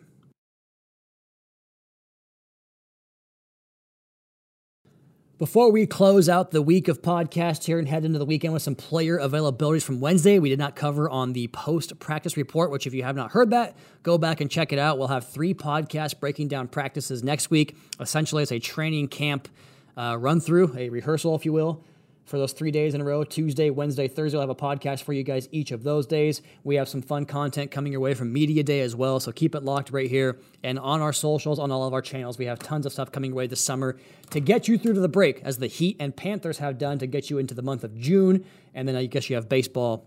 Before 5.42 5.72
we 5.72 5.86
close 5.86 6.28
out 6.28 6.52
the 6.52 6.62
week 6.62 6.86
of 6.86 7.02
podcast 7.02 7.64
here 7.64 7.80
and 7.80 7.88
head 7.88 8.04
into 8.04 8.16
the 8.16 8.24
weekend 8.24 8.52
with 8.52 8.62
some 8.62 8.76
player 8.76 9.18
availabilities 9.18 9.82
from 9.82 9.98
Wednesday, 9.98 10.38
we 10.38 10.48
did 10.48 10.60
not 10.60 10.76
cover 10.76 11.10
on 11.10 11.32
the 11.32 11.48
post 11.48 11.98
practice 11.98 12.36
report, 12.36 12.70
which, 12.70 12.86
if 12.86 12.94
you 12.94 13.02
have 13.02 13.16
not 13.16 13.32
heard 13.32 13.50
that, 13.50 13.76
go 14.04 14.16
back 14.18 14.40
and 14.40 14.48
check 14.48 14.72
it 14.72 14.78
out. 14.78 14.98
We'll 14.98 15.08
have 15.08 15.26
three 15.26 15.52
podcasts 15.52 16.16
breaking 16.16 16.46
down 16.46 16.68
practices 16.68 17.24
next 17.24 17.50
week. 17.50 17.76
Essentially, 17.98 18.44
it's 18.44 18.52
a 18.52 18.60
training 18.60 19.08
camp 19.08 19.48
uh, 19.96 20.16
run 20.16 20.38
through, 20.38 20.76
a 20.78 20.90
rehearsal, 20.90 21.34
if 21.34 21.44
you 21.44 21.52
will, 21.52 21.82
for 22.24 22.38
those 22.38 22.52
three 22.52 22.70
days 22.70 22.94
in 22.94 23.00
a 23.00 23.04
row 23.04 23.24
Tuesday, 23.24 23.70
Wednesday, 23.70 24.08
Thursday. 24.08 24.38
I'll 24.38 24.42
have 24.42 24.50
a 24.50 24.54
podcast 24.54 25.02
for 25.02 25.12
you 25.12 25.22
guys 25.22 25.48
each 25.52 25.72
of 25.72 25.82
those 25.82 26.06
days. 26.06 26.42
We 26.64 26.76
have 26.76 26.88
some 26.88 27.02
fun 27.02 27.26
content 27.26 27.70
coming 27.70 27.92
your 27.92 28.00
way 28.00 28.14
from 28.14 28.32
Media 28.32 28.62
Day 28.62 28.80
as 28.80 28.94
well. 28.94 29.20
So 29.20 29.32
keep 29.32 29.54
it 29.54 29.62
locked 29.62 29.90
right 29.90 30.08
here. 30.08 30.38
And 30.62 30.78
on 30.78 31.00
our 31.00 31.12
socials, 31.12 31.58
on 31.58 31.70
all 31.70 31.86
of 31.86 31.92
our 31.92 32.02
channels, 32.02 32.38
we 32.38 32.46
have 32.46 32.58
tons 32.58 32.86
of 32.86 32.92
stuff 32.92 33.10
coming 33.10 33.30
your 33.30 33.36
way 33.36 33.46
this 33.46 33.64
summer 33.64 33.98
to 34.30 34.40
get 34.40 34.68
you 34.68 34.78
through 34.78 34.94
to 34.94 35.00
the 35.00 35.08
break, 35.08 35.42
as 35.42 35.58
the 35.58 35.66
Heat 35.66 35.96
and 35.98 36.16
Panthers 36.16 36.58
have 36.58 36.78
done 36.78 36.98
to 36.98 37.06
get 37.06 37.28
you 37.28 37.38
into 37.38 37.54
the 37.54 37.62
month 37.62 37.84
of 37.84 37.98
June. 37.98 38.44
And 38.74 38.88
then 38.88 38.96
I 38.96 39.06
guess 39.06 39.28
you 39.28 39.36
have 39.36 39.48
baseball 39.48 40.06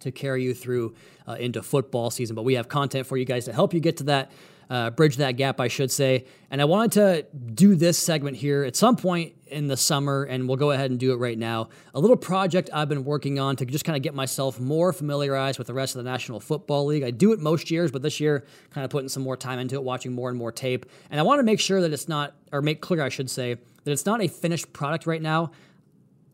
to 0.00 0.10
carry 0.10 0.42
you 0.42 0.54
through 0.54 0.94
uh, 1.26 1.32
into 1.32 1.62
football 1.62 2.10
season. 2.10 2.36
But 2.36 2.44
we 2.44 2.54
have 2.54 2.68
content 2.68 3.06
for 3.06 3.16
you 3.16 3.24
guys 3.24 3.44
to 3.46 3.52
help 3.52 3.74
you 3.74 3.80
get 3.80 3.98
to 3.98 4.04
that 4.04 4.30
uh, 4.70 4.90
bridge 4.90 5.16
that 5.16 5.32
gap, 5.32 5.60
I 5.60 5.68
should 5.68 5.90
say. 5.90 6.26
And 6.50 6.60
I 6.60 6.64
wanted 6.64 6.92
to 6.92 7.26
do 7.54 7.74
this 7.74 7.98
segment 7.98 8.36
here 8.36 8.64
at 8.64 8.76
some 8.76 8.96
point 8.96 9.34
in 9.46 9.66
the 9.66 9.76
summer, 9.76 10.24
and 10.24 10.46
we'll 10.46 10.58
go 10.58 10.72
ahead 10.72 10.90
and 10.90 11.00
do 11.00 11.12
it 11.12 11.16
right 11.16 11.38
now. 11.38 11.70
A 11.94 12.00
little 12.00 12.16
project 12.16 12.68
I've 12.72 12.88
been 12.88 13.04
working 13.04 13.38
on 13.38 13.56
to 13.56 13.64
just 13.64 13.84
kind 13.84 13.96
of 13.96 14.02
get 14.02 14.14
myself 14.14 14.60
more 14.60 14.92
familiarized 14.92 15.58
with 15.58 15.66
the 15.68 15.74
rest 15.74 15.96
of 15.96 16.04
the 16.04 16.10
National 16.10 16.38
Football 16.38 16.86
League. 16.86 17.02
I 17.02 17.10
do 17.10 17.32
it 17.32 17.40
most 17.40 17.70
years, 17.70 17.90
but 17.90 18.02
this 18.02 18.20
year, 18.20 18.44
kind 18.70 18.84
of 18.84 18.90
putting 18.90 19.08
some 19.08 19.22
more 19.22 19.36
time 19.36 19.58
into 19.58 19.76
it, 19.76 19.82
watching 19.82 20.12
more 20.12 20.28
and 20.28 20.38
more 20.38 20.52
tape. 20.52 20.84
And 21.10 21.18
I 21.18 21.22
want 21.22 21.38
to 21.38 21.44
make 21.44 21.60
sure 21.60 21.80
that 21.80 21.92
it's 21.92 22.08
not, 22.08 22.34
or 22.52 22.60
make 22.60 22.82
clear, 22.82 23.02
I 23.02 23.08
should 23.08 23.30
say, 23.30 23.56
that 23.84 23.90
it's 23.90 24.04
not 24.04 24.20
a 24.20 24.28
finished 24.28 24.72
product 24.72 25.06
right 25.06 25.22
now. 25.22 25.52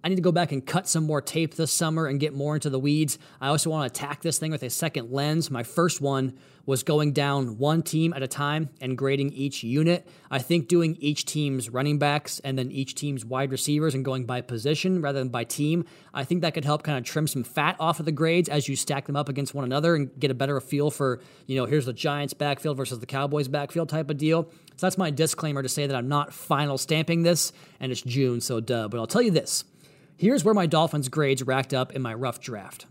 I 0.04 0.08
need 0.08 0.16
to 0.16 0.22
go 0.22 0.32
back 0.32 0.52
and 0.52 0.64
cut 0.64 0.86
some 0.86 1.04
more 1.04 1.22
tape 1.22 1.54
this 1.54 1.72
summer 1.72 2.06
and 2.06 2.20
get 2.20 2.34
more 2.34 2.54
into 2.54 2.68
the 2.68 2.78
weeds. 2.78 3.18
I 3.40 3.48
also 3.48 3.70
want 3.70 3.90
to 3.90 3.98
attack 3.98 4.20
this 4.20 4.38
thing 4.38 4.50
with 4.50 4.62
a 4.62 4.68
second 4.68 5.10
lens. 5.10 5.50
My 5.50 5.62
first 5.62 6.02
one 6.02 6.34
was 6.66 6.82
going 6.82 7.12
down 7.12 7.56
one 7.56 7.82
team 7.82 8.12
at 8.12 8.22
a 8.22 8.28
time 8.28 8.68
and 8.82 8.98
grading 8.98 9.32
each 9.32 9.64
unit. 9.64 10.06
I 10.30 10.40
think 10.40 10.68
doing 10.68 10.96
each 11.00 11.24
team's 11.24 11.70
running 11.70 11.98
backs 11.98 12.38
and 12.40 12.58
then 12.58 12.70
each 12.70 12.94
team's 12.94 13.24
wide 13.24 13.50
receivers 13.50 13.94
and 13.94 14.04
going 14.04 14.26
by 14.26 14.42
position 14.42 15.00
rather 15.00 15.18
than 15.18 15.30
by 15.30 15.44
team, 15.44 15.86
I 16.12 16.24
think 16.24 16.42
that 16.42 16.52
could 16.52 16.66
help 16.66 16.82
kind 16.82 16.98
of 16.98 17.04
trim 17.04 17.26
some 17.26 17.42
fat 17.42 17.76
off 17.80 17.98
of 17.98 18.04
the 18.04 18.12
grades 18.12 18.50
as 18.50 18.68
you 18.68 18.76
stack 18.76 19.06
them 19.06 19.16
up 19.16 19.30
against 19.30 19.54
one 19.54 19.64
another 19.64 19.94
and 19.94 20.10
get 20.20 20.30
a 20.30 20.34
better 20.34 20.60
feel 20.60 20.90
for, 20.90 21.20
you 21.46 21.56
know, 21.56 21.64
here's 21.64 21.86
the 21.86 21.94
Giants 21.94 22.34
backfield 22.34 22.76
versus 22.76 22.98
the 22.98 23.06
Cowboys 23.06 23.48
backfield 23.48 23.88
type 23.88 24.10
of 24.10 24.18
deal. 24.18 24.50
So 24.76 24.86
that's 24.86 24.98
my 24.98 25.10
disclaimer 25.10 25.62
to 25.62 25.68
say 25.70 25.86
that 25.86 25.96
I'm 25.96 26.08
not 26.08 26.34
final 26.34 26.76
stamping 26.76 27.22
this 27.22 27.52
and 27.80 27.90
it's 27.90 28.02
June, 28.02 28.42
so 28.42 28.60
duh. 28.60 28.88
But 28.88 29.00
I'll 29.00 29.06
tell 29.06 29.22
you 29.22 29.30
this. 29.30 29.64
Here's 30.16 30.44
where 30.44 30.54
my 30.54 30.66
Dolphins 30.66 31.08
grades 31.08 31.42
racked 31.42 31.74
up 31.74 31.92
in 31.92 32.02
my 32.02 32.14
rough 32.14 32.40
draft. 32.40 32.86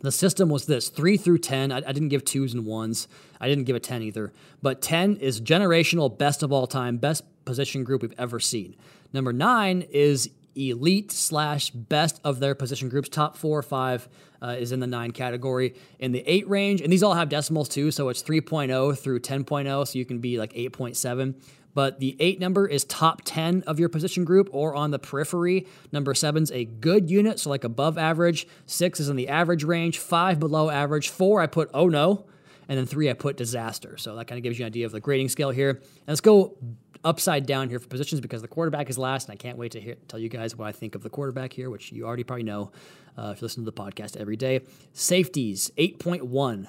The 0.00 0.12
system 0.12 0.48
was 0.48 0.66
this 0.66 0.88
three 0.88 1.16
through 1.16 1.38
10. 1.38 1.70
I, 1.70 1.76
I, 1.76 1.80
didn't 1.80 2.08
give 2.08 2.24
twos 2.24 2.54
and 2.54 2.66
ones. 2.66 3.06
I 3.40 3.48
didn't 3.48 3.64
give 3.64 3.76
a 3.76 3.80
10 3.80 4.02
either. 4.02 4.32
But 4.60 4.82
10 4.82 5.16
is 5.16 5.40
generational, 5.40 6.16
best 6.16 6.42
of 6.42 6.52
all 6.52 6.66
time, 6.66 6.96
best 6.96 7.22
position 7.44 7.84
group 7.84 8.02
we've 8.02 8.14
ever 8.18 8.40
seen. 8.40 8.74
Number 9.12 9.32
nine 9.32 9.82
is 9.90 10.30
elite 10.54 11.12
slash 11.12 11.70
best 11.70 12.20
of 12.24 12.40
their 12.40 12.54
position 12.54 12.88
groups. 12.88 13.08
Top 13.08 13.36
four 13.36 13.58
or 13.58 13.62
five 13.62 14.08
uh, 14.42 14.56
is 14.58 14.72
in 14.72 14.80
the 14.80 14.86
nine 14.86 15.12
category. 15.12 15.74
In 15.98 16.12
the 16.12 16.24
eight 16.26 16.48
range, 16.48 16.80
and 16.80 16.92
these 16.92 17.02
all 17.02 17.14
have 17.14 17.28
decimals 17.28 17.68
too, 17.68 17.90
so 17.90 18.08
it's 18.08 18.22
3.0 18.22 18.98
through 18.98 19.20
10.0, 19.20 19.86
so 19.86 19.98
you 19.98 20.04
can 20.04 20.18
be 20.18 20.38
like 20.38 20.52
8.7 20.52 21.34
but 21.74 22.00
the 22.00 22.16
eight 22.20 22.40
number 22.40 22.66
is 22.66 22.84
top 22.84 23.22
10 23.24 23.64
of 23.66 23.78
your 23.78 23.88
position 23.88 24.24
group 24.24 24.48
or 24.52 24.74
on 24.74 24.90
the 24.90 24.98
periphery. 24.98 25.66
Number 25.90 26.14
seven's 26.14 26.50
a 26.52 26.64
good 26.64 27.10
unit, 27.10 27.40
so 27.40 27.50
like 27.50 27.64
above 27.64 27.98
average. 27.98 28.46
Six 28.66 29.00
is 29.00 29.08
in 29.08 29.16
the 29.16 29.28
average 29.28 29.64
range. 29.64 29.98
Five 29.98 30.38
below 30.38 30.70
average. 30.70 31.08
Four, 31.08 31.40
I 31.40 31.46
put 31.46 31.70
oh 31.72 31.88
no. 31.88 32.26
And 32.68 32.78
then 32.78 32.86
three, 32.86 33.10
I 33.10 33.12
put 33.12 33.36
disaster. 33.36 33.96
So 33.96 34.16
that 34.16 34.26
kind 34.26 34.38
of 34.38 34.42
gives 34.42 34.58
you 34.58 34.64
an 34.64 34.68
idea 34.68 34.86
of 34.86 34.92
the 34.92 35.00
grading 35.00 35.28
scale 35.28 35.50
here. 35.50 35.70
And 35.70 36.08
let's 36.08 36.20
go 36.20 36.56
upside 37.04 37.46
down 37.46 37.68
here 37.68 37.78
for 37.78 37.88
positions 37.88 38.20
because 38.20 38.42
the 38.42 38.48
quarterback 38.48 38.88
is 38.88 38.96
last, 38.96 39.28
and 39.28 39.34
I 39.34 39.36
can't 39.36 39.58
wait 39.58 39.72
to 39.72 39.80
hear, 39.80 39.96
tell 40.08 40.20
you 40.20 40.28
guys 40.28 40.56
what 40.56 40.68
I 40.68 40.72
think 40.72 40.94
of 40.94 41.02
the 41.02 41.10
quarterback 41.10 41.52
here, 41.52 41.70
which 41.70 41.92
you 41.92 42.06
already 42.06 42.24
probably 42.24 42.44
know 42.44 42.70
uh, 43.18 43.32
if 43.34 43.40
you 43.40 43.44
listen 43.44 43.64
to 43.64 43.70
the 43.70 43.76
podcast 43.76 44.16
every 44.16 44.36
day. 44.36 44.60
Safeties, 44.92 45.70
8.1. 45.76 46.68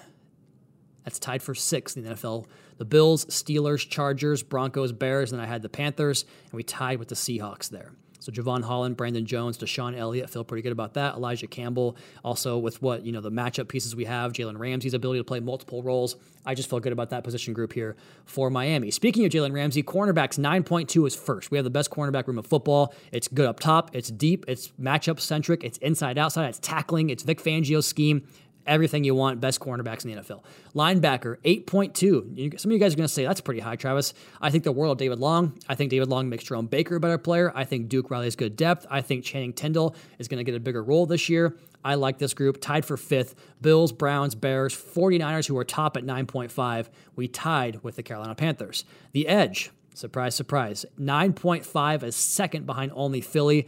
That's 1.04 1.20
tied 1.20 1.44
for 1.44 1.56
sixth 1.56 1.98
in 1.98 2.04
the 2.04 2.12
NFL. 2.12 2.46
The 2.78 2.86
Bills, 2.86 3.26
Steelers, 3.26 3.88
Chargers, 3.88 4.44
Broncos, 4.44 4.92
Bears, 4.92 5.32
and 5.32 5.42
I 5.42 5.46
had 5.46 5.62
the 5.62 5.70
Panthers, 5.70 6.26
and 6.46 6.54
we 6.54 6.63
tied 6.63 7.00
with 7.00 7.10
the 7.10 7.16
Seahawks 7.16 7.70
there. 7.70 7.92
So 8.24 8.32
Jevon 8.32 8.63
Holland, 8.63 8.96
Brandon 8.96 9.26
Jones, 9.26 9.58
DeShon 9.58 9.98
Elliott 9.98 10.30
feel 10.30 10.46
pretty 10.46 10.62
good 10.62 10.72
about 10.72 10.94
that. 10.94 11.16
Elijah 11.16 11.46
Campbell, 11.46 11.98
also 12.24 12.58
with 12.58 12.82
what 12.82 13.06
you 13.06 13.12
know 13.12 13.20
the 13.20 13.32
matchup 13.32 13.68
pieces 13.68 13.98
we 13.98 14.06
have, 14.06 14.32
Jalen 14.32 14.58
Ramsey's 14.58 14.94
ability 14.94 15.20
to 15.20 15.26
play 15.26 15.42
multiple 15.42 15.84
roles. 15.84 16.16
I 16.46 16.56
just 16.56 16.70
feel 16.70 16.80
good 16.80 16.94
about 16.94 17.10
that 17.10 17.26
position 17.26 17.54
group 17.54 17.74
here 17.74 17.98
for 18.24 18.50
Miami. 18.50 18.92
Speaking 18.92 19.26
of 19.26 19.32
Jalen 19.32 19.54
Ramsey, 19.54 19.84
cornerbacks 19.84 20.39
9.2 20.39 21.06
is 21.06 21.16
first. 21.16 21.52
We 21.52 21.58
have 21.58 21.66
the 21.66 21.70
best 21.70 21.92
cornerback 21.92 22.28
room 22.28 22.38
of 22.38 22.46
football. 22.48 22.94
It's 23.12 23.28
good 23.28 23.46
up 23.46 23.60
top. 23.60 23.94
It's 23.94 24.10
deep. 24.10 24.46
It's 24.48 24.70
matchup 24.82 25.20
centric. 25.20 25.66
It's 25.66 25.78
inside 25.80 26.18
outside. 26.18 26.48
It's 26.48 26.60
tackling. 26.60 27.10
It's 27.10 27.24
Vic 27.24 27.44
Fangio's 27.44 27.86
scheme 27.86 28.26
everything 28.65 29.04
you 29.04 29.15
want, 29.15 29.41
best 29.41 29.60
cornerbacks 29.60 30.06
in 30.06 30.12
the 30.12 30.21
NFL. 30.21 30.43
Linebacker, 30.76 31.38
8.2. 31.43 32.60
Some 32.60 32.71
of 32.71 32.73
you 32.73 32.80
guys 32.80 32.93
are 32.93 32.97
going 32.97 33.08
to 33.08 33.13
say, 33.13 33.26
that's 33.26 33.41
pretty 33.41 33.60
high, 33.60 33.76
Travis. 33.76 34.13
I 34.41 34.49
think 34.49 34.63
the 34.63 34.71
world 34.71 34.93
of 34.93 34.97
David 34.97 35.19
Long. 35.19 35.58
I 35.67 35.76
think 35.76 35.89
David 35.89 36.10
Long 36.10 36.30
makes 36.30 36.43
Jerome 36.43 36.67
Baker 36.67 36.95
a 36.95 36.99
better 36.99 37.17
player. 37.17 37.52
I 37.56 37.63
think 37.63 37.89
Duke 37.89 38.10
Riley 38.10 38.28
is 38.28 38.36
good 38.36 38.56
depth. 38.56 38.86
I 38.89 39.02
think 39.02 39.23
Channing 39.23 39.54
Tindall 39.54 39.95
is 40.19 40.28
going 40.28 40.38
to 40.38 40.43
get 40.43 40.56
a 40.56 40.60
bigger 40.60 40.84
role 40.84 41.06
this 41.06 41.30
year. 41.30 41.58
I 41.86 41.95
like 41.95 42.17
this 42.17 42.34
group. 42.34 42.62
Tied 42.62 42.86
for 42.86 42.97
fifth. 42.97 43.36
Bills, 43.62 43.91
Browns, 43.91 44.36
Bears, 44.36 44.73
49ers, 44.73 45.47
who 45.47 45.58
are 45.58 45.65
top 45.65 45.97
at 45.97 46.06
9.5. 46.06 46.88
We 47.15 47.28
tied 47.28 47.84
with 47.84 47.95
the 47.97 48.04
Carolina 48.04 48.36
Panthers. 48.36 48.86
The 49.12 49.28
Edge, 49.28 49.71
surprise, 49.93 50.36
surprise, 50.36 50.86
9.5 50.99 52.04
is 52.04 52.15
second 52.15 52.65
behind 52.65 52.91
only 52.95 53.21
Philly 53.21 53.67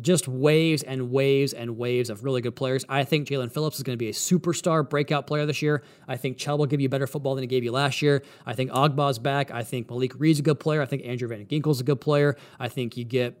just 0.00 0.28
waves 0.28 0.82
and 0.82 1.10
waves 1.10 1.52
and 1.52 1.78
waves 1.78 2.10
of 2.10 2.24
really 2.24 2.40
good 2.40 2.56
players. 2.56 2.84
I 2.88 3.04
think 3.04 3.28
Jaelan 3.28 3.52
Phillips 3.52 3.76
is 3.76 3.82
going 3.82 3.94
to 3.94 4.02
be 4.02 4.08
a 4.08 4.12
superstar 4.12 4.88
breakout 4.88 5.26
player 5.26 5.46
this 5.46 5.62
year. 5.62 5.82
I 6.06 6.16
think 6.16 6.36
Chubb 6.36 6.58
will 6.58 6.66
give 6.66 6.80
you 6.80 6.88
better 6.88 7.06
football 7.06 7.34
than 7.34 7.42
he 7.42 7.48
gave 7.48 7.64
you 7.64 7.72
last 7.72 8.02
year. 8.02 8.22
I 8.44 8.54
think 8.54 8.70
Ogbah's 8.70 9.18
back. 9.18 9.50
I 9.50 9.62
think 9.62 9.88
Malik 9.88 10.12
Reed's 10.18 10.40
a 10.40 10.42
good 10.42 10.60
player. 10.60 10.82
I 10.82 10.86
think 10.86 11.04
Andrew 11.04 11.28
Van 11.28 11.46
Ginkel's 11.46 11.80
a 11.80 11.84
good 11.84 12.00
player. 12.00 12.36
I 12.58 12.68
think 12.68 12.96
you 12.96 13.04
get 13.04 13.40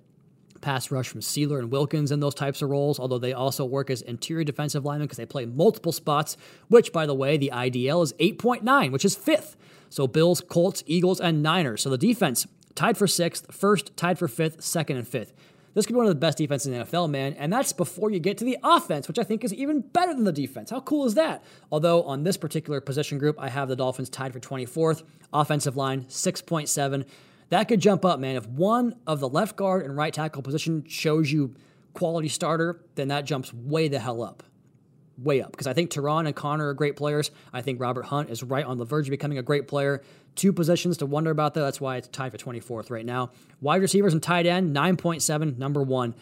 pass 0.60 0.90
rush 0.90 1.08
from 1.08 1.20
Sieler 1.20 1.58
and 1.58 1.70
Wilkins 1.70 2.10
in 2.10 2.20
those 2.20 2.34
types 2.34 2.62
of 2.62 2.70
roles, 2.70 2.98
although 2.98 3.18
they 3.18 3.32
also 3.32 3.64
work 3.64 3.90
as 3.90 4.02
interior 4.02 4.44
defensive 4.44 4.84
linemen 4.84 5.06
because 5.06 5.18
they 5.18 5.26
play 5.26 5.44
multiple 5.44 5.92
spots, 5.92 6.36
which, 6.68 6.92
by 6.92 7.06
the 7.06 7.14
way, 7.14 7.36
the 7.36 7.50
IDL 7.52 8.02
is 8.02 8.12
8.9, 8.14 8.90
which 8.90 9.04
is 9.04 9.14
fifth. 9.14 9.56
So 9.90 10.06
Bills, 10.06 10.40
Colts, 10.40 10.82
Eagles, 10.86 11.20
and 11.20 11.42
Niners. 11.42 11.82
So 11.82 11.90
the 11.90 11.98
defense 11.98 12.46
tied 12.74 12.96
for 12.96 13.06
sixth, 13.06 13.54
first, 13.54 13.96
tied 13.96 14.18
for 14.18 14.28
fifth, 14.28 14.62
second, 14.62 14.96
and 14.96 15.06
fifth. 15.06 15.32
This 15.76 15.84
could 15.84 15.92
be 15.92 15.98
one 15.98 16.06
of 16.06 16.10
the 16.10 16.18
best 16.18 16.38
defenses 16.38 16.68
in 16.68 16.72
the 16.72 16.86
NFL, 16.86 17.10
man. 17.10 17.34
And 17.34 17.52
that's 17.52 17.74
before 17.74 18.10
you 18.10 18.18
get 18.18 18.38
to 18.38 18.46
the 18.46 18.56
offense, 18.64 19.08
which 19.08 19.18
I 19.18 19.24
think 19.24 19.44
is 19.44 19.52
even 19.52 19.82
better 19.82 20.14
than 20.14 20.24
the 20.24 20.32
defense. 20.32 20.70
How 20.70 20.80
cool 20.80 21.04
is 21.04 21.16
that? 21.16 21.44
Although 21.70 22.02
on 22.04 22.24
this 22.24 22.38
particular 22.38 22.80
position 22.80 23.18
group, 23.18 23.36
I 23.38 23.50
have 23.50 23.68
the 23.68 23.76
Dolphins 23.76 24.08
tied 24.08 24.32
for 24.32 24.40
24th. 24.40 25.02
Offensive 25.34 25.76
line, 25.76 26.06
6.7. 26.06 27.04
That 27.50 27.68
could 27.68 27.80
jump 27.80 28.06
up, 28.06 28.18
man. 28.18 28.36
If 28.36 28.46
one 28.48 28.96
of 29.06 29.20
the 29.20 29.28
left 29.28 29.56
guard 29.56 29.84
and 29.84 29.94
right 29.94 30.14
tackle 30.14 30.40
position 30.40 30.82
shows 30.88 31.30
you 31.30 31.54
quality 31.92 32.28
starter, 32.28 32.80
then 32.94 33.08
that 33.08 33.26
jumps 33.26 33.52
way 33.52 33.88
the 33.88 33.98
hell 33.98 34.22
up 34.22 34.42
way 35.18 35.40
up 35.40 35.50
because 35.52 35.66
I 35.66 35.72
think 35.72 35.90
Terron 35.90 36.26
and 36.26 36.34
Connor 36.34 36.68
are 36.68 36.74
great 36.74 36.96
players. 36.96 37.30
I 37.52 37.62
think 37.62 37.80
Robert 37.80 38.04
Hunt 38.04 38.30
is 38.30 38.42
right 38.42 38.64
on 38.64 38.78
the 38.78 38.84
verge 38.84 39.06
of 39.06 39.10
becoming 39.10 39.38
a 39.38 39.42
great 39.42 39.68
player. 39.68 40.02
Two 40.34 40.52
positions 40.52 40.98
to 40.98 41.06
wonder 41.06 41.30
about, 41.30 41.54
though. 41.54 41.64
That's 41.64 41.80
why 41.80 41.96
it's 41.96 42.08
tied 42.08 42.32
for 42.32 42.38
24th 42.38 42.90
right 42.90 43.06
now. 43.06 43.30
Wide 43.60 43.80
receivers 43.80 44.12
and 44.12 44.22
tight 44.22 44.46
end, 44.46 44.76
9.7, 44.76 45.56
number 45.56 45.82
one. 45.82 46.14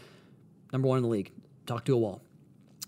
Number 0.73 0.89
one 0.89 0.99
in 0.99 1.03
the 1.03 1.09
league. 1.09 1.33
Talk 1.67 1.85
to 1.87 1.95
a 1.95 1.99
wall. 1.99 2.23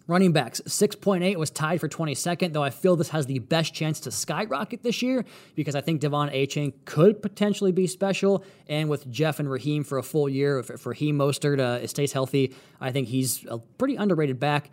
Running 0.08 0.30
backs, 0.30 0.60
6.8 0.66 1.34
was 1.34 1.50
tied 1.50 1.80
for 1.80 1.88
22nd, 1.88 2.52
though 2.52 2.62
I 2.62 2.70
feel 2.70 2.94
this 2.94 3.08
has 3.08 3.26
the 3.26 3.40
best 3.40 3.74
chance 3.74 3.98
to 4.00 4.12
skyrocket 4.12 4.84
this 4.84 5.02
year 5.02 5.24
because 5.56 5.74
I 5.74 5.80
think 5.80 6.00
De'Von 6.00 6.32
Achane 6.32 6.74
could 6.84 7.20
potentially 7.20 7.72
be 7.72 7.88
special. 7.88 8.44
And 8.68 8.88
with 8.88 9.10
Jeff 9.10 9.40
and 9.40 9.50
Raheem 9.50 9.82
for 9.82 9.98
a 9.98 10.04
full 10.04 10.28
year, 10.28 10.60
if 10.60 10.86
Raheem 10.86 11.18
Mostert 11.18 11.58
uh, 11.58 11.84
stays 11.88 12.12
healthy, 12.12 12.54
I 12.80 12.92
think 12.92 13.08
he's 13.08 13.44
a 13.48 13.58
pretty 13.58 13.96
underrated 13.96 14.38
back. 14.38 14.70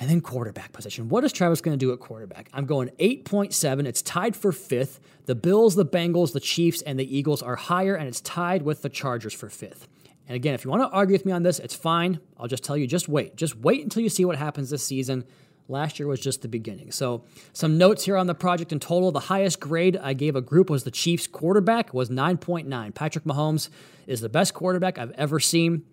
And 0.00 0.08
then 0.08 0.22
quarterback 0.22 0.72
position. 0.72 1.10
What 1.10 1.24
is 1.24 1.32
Travis 1.32 1.60
going 1.60 1.78
to 1.78 1.84
do 1.84 1.92
at 1.92 2.00
quarterback? 2.00 2.48
I'm 2.54 2.64
going 2.64 2.88
8.7. 2.98 3.86
It's 3.86 4.00
tied 4.00 4.34
for 4.34 4.50
fifth. 4.50 4.98
The 5.26 5.34
Bills, 5.34 5.74
the 5.74 5.84
Bengals, 5.84 6.32
the 6.32 6.40
Chiefs, 6.40 6.80
and 6.80 6.98
the 6.98 7.16
Eagles 7.16 7.42
are 7.42 7.56
higher, 7.56 7.94
and 7.94 8.08
it's 8.08 8.22
tied 8.22 8.62
with 8.62 8.80
the 8.80 8.88
Chargers 8.88 9.34
for 9.34 9.50
fifth. 9.50 9.86
And 10.26 10.34
again, 10.34 10.54
if 10.54 10.64
you 10.64 10.70
want 10.70 10.82
to 10.82 10.88
argue 10.88 11.12
with 11.12 11.26
me 11.26 11.32
on 11.32 11.42
this, 11.42 11.58
it's 11.58 11.74
fine. 11.74 12.18
I'll 12.38 12.48
just 12.48 12.64
tell 12.64 12.78
you, 12.78 12.86
just 12.86 13.10
wait. 13.10 13.36
Just 13.36 13.56
wait 13.56 13.82
until 13.82 14.02
you 14.02 14.08
see 14.08 14.24
what 14.24 14.36
happens 14.36 14.70
this 14.70 14.82
season. 14.82 15.24
Last 15.68 15.98
year 15.98 16.08
was 16.08 16.18
just 16.18 16.40
the 16.42 16.48
beginning. 16.48 16.92
So, 16.92 17.24
some 17.52 17.78
notes 17.78 18.04
here 18.04 18.16
on 18.16 18.26
the 18.26 18.34
project 18.34 18.72
in 18.72 18.80
total. 18.80 19.12
The 19.12 19.20
highest 19.20 19.60
grade 19.60 19.96
I 19.96 20.14
gave 20.14 20.34
a 20.34 20.40
group 20.40 20.70
was 20.70 20.82
the 20.82 20.90
Chiefs 20.90 21.26
quarterback 21.26 21.92
was 21.92 22.08
9.9. 22.08 22.94
Patrick 22.94 23.24
Mahomes 23.24 23.68
is 24.06 24.20
the 24.20 24.28
best 24.28 24.54
quarterback 24.54 24.98
I've 24.98 25.12
ever 25.12 25.38
seen. 25.38 25.84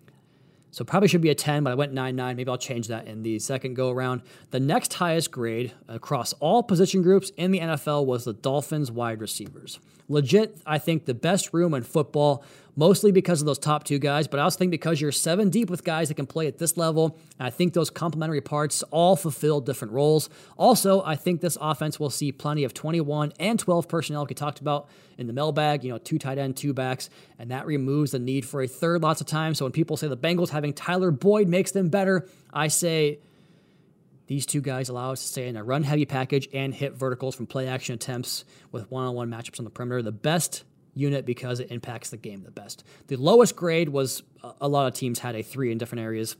So 0.70 0.84
probably 0.84 1.08
should 1.08 1.20
be 1.20 1.30
a 1.30 1.34
10, 1.34 1.64
but 1.64 1.70
I 1.70 1.74
went 1.74 1.92
9 1.92 2.14
9. 2.14 2.36
Maybe 2.36 2.50
I'll 2.50 2.58
change 2.58 2.88
that 2.88 3.06
in 3.06 3.22
the 3.22 3.38
second 3.38 3.74
go 3.74 3.90
around. 3.90 4.22
The 4.50 4.60
next 4.60 4.94
highest 4.94 5.30
grade 5.30 5.72
across 5.88 6.34
all 6.34 6.62
position 6.62 7.02
groups 7.02 7.30
in 7.36 7.50
the 7.50 7.60
NFL 7.60 8.06
was 8.06 8.24
the 8.24 8.34
Dolphins 8.34 8.90
wide 8.90 9.20
receivers. 9.20 9.78
Legit, 10.08 10.56
I 10.66 10.78
think 10.78 11.04
the 11.04 11.14
best 11.14 11.52
room 11.52 11.74
in 11.74 11.82
football 11.82 12.42
mostly 12.78 13.10
because 13.10 13.40
of 13.40 13.46
those 13.46 13.58
top 13.58 13.82
two 13.82 13.98
guys, 13.98 14.28
but 14.28 14.38
I 14.38 14.44
also 14.44 14.56
think 14.56 14.70
because 14.70 15.00
you're 15.00 15.10
seven 15.10 15.50
deep 15.50 15.68
with 15.68 15.82
guys 15.82 16.08
that 16.08 16.14
can 16.14 16.26
play 16.26 16.46
at 16.46 16.58
this 16.58 16.76
level. 16.76 17.18
And 17.36 17.48
I 17.48 17.50
think 17.50 17.72
those 17.72 17.90
complementary 17.90 18.40
parts 18.40 18.84
all 18.92 19.16
fulfill 19.16 19.60
different 19.60 19.92
roles. 19.92 20.30
Also, 20.56 21.02
I 21.02 21.16
think 21.16 21.40
this 21.40 21.58
offense 21.60 21.98
will 21.98 22.08
see 22.08 22.30
plenty 22.30 22.62
of 22.62 22.72
21 22.72 23.32
and 23.40 23.58
12 23.58 23.88
personnel, 23.88 24.20
like 24.20 24.28
we 24.28 24.34
talked 24.36 24.60
about 24.60 24.88
in 25.18 25.26
the 25.26 25.32
mailbag, 25.32 25.82
you 25.82 25.90
know, 25.90 25.98
two 25.98 26.20
tight 26.20 26.38
end, 26.38 26.56
two 26.56 26.72
backs, 26.72 27.10
and 27.36 27.50
that 27.50 27.66
removes 27.66 28.12
the 28.12 28.20
need 28.20 28.46
for 28.46 28.62
a 28.62 28.68
third 28.68 29.02
lots 29.02 29.20
of 29.20 29.26
times. 29.26 29.58
So 29.58 29.64
when 29.64 29.72
people 29.72 29.96
say 29.96 30.06
the 30.06 30.16
Bengals 30.16 30.50
having 30.50 30.72
Tyler 30.72 31.10
Boyd 31.10 31.48
makes 31.48 31.72
them 31.72 31.88
better, 31.88 32.28
I 32.52 32.68
say, 32.68 33.18
these 34.28 34.46
two 34.46 34.60
guys 34.60 34.88
allow 34.88 35.10
us 35.10 35.22
to 35.22 35.26
stay 35.26 35.48
in 35.48 35.56
a 35.56 35.64
run 35.64 35.82
heavy 35.82 36.04
package 36.04 36.48
and 36.54 36.72
hit 36.72 36.92
verticals 36.92 37.34
from 37.34 37.46
play 37.46 37.66
action 37.66 37.96
attempts 37.96 38.44
with 38.70 38.88
one 38.88 39.04
on 39.04 39.14
one 39.16 39.30
matchups 39.30 39.58
on 39.58 39.64
the 39.64 39.70
perimeter. 39.70 40.00
The 40.02 40.12
best 40.12 40.62
unit 40.98 41.24
because 41.24 41.60
it 41.60 41.70
impacts 41.70 42.10
the 42.10 42.16
game 42.16 42.42
the 42.42 42.50
best. 42.50 42.84
The 43.06 43.16
lowest 43.16 43.56
grade 43.56 43.88
was 43.88 44.22
uh, 44.42 44.52
a 44.60 44.68
lot 44.68 44.86
of 44.86 44.94
teams 44.94 45.20
had 45.20 45.36
a 45.36 45.42
three 45.42 45.70
in 45.72 45.78
different 45.78 46.02
areas. 46.02 46.36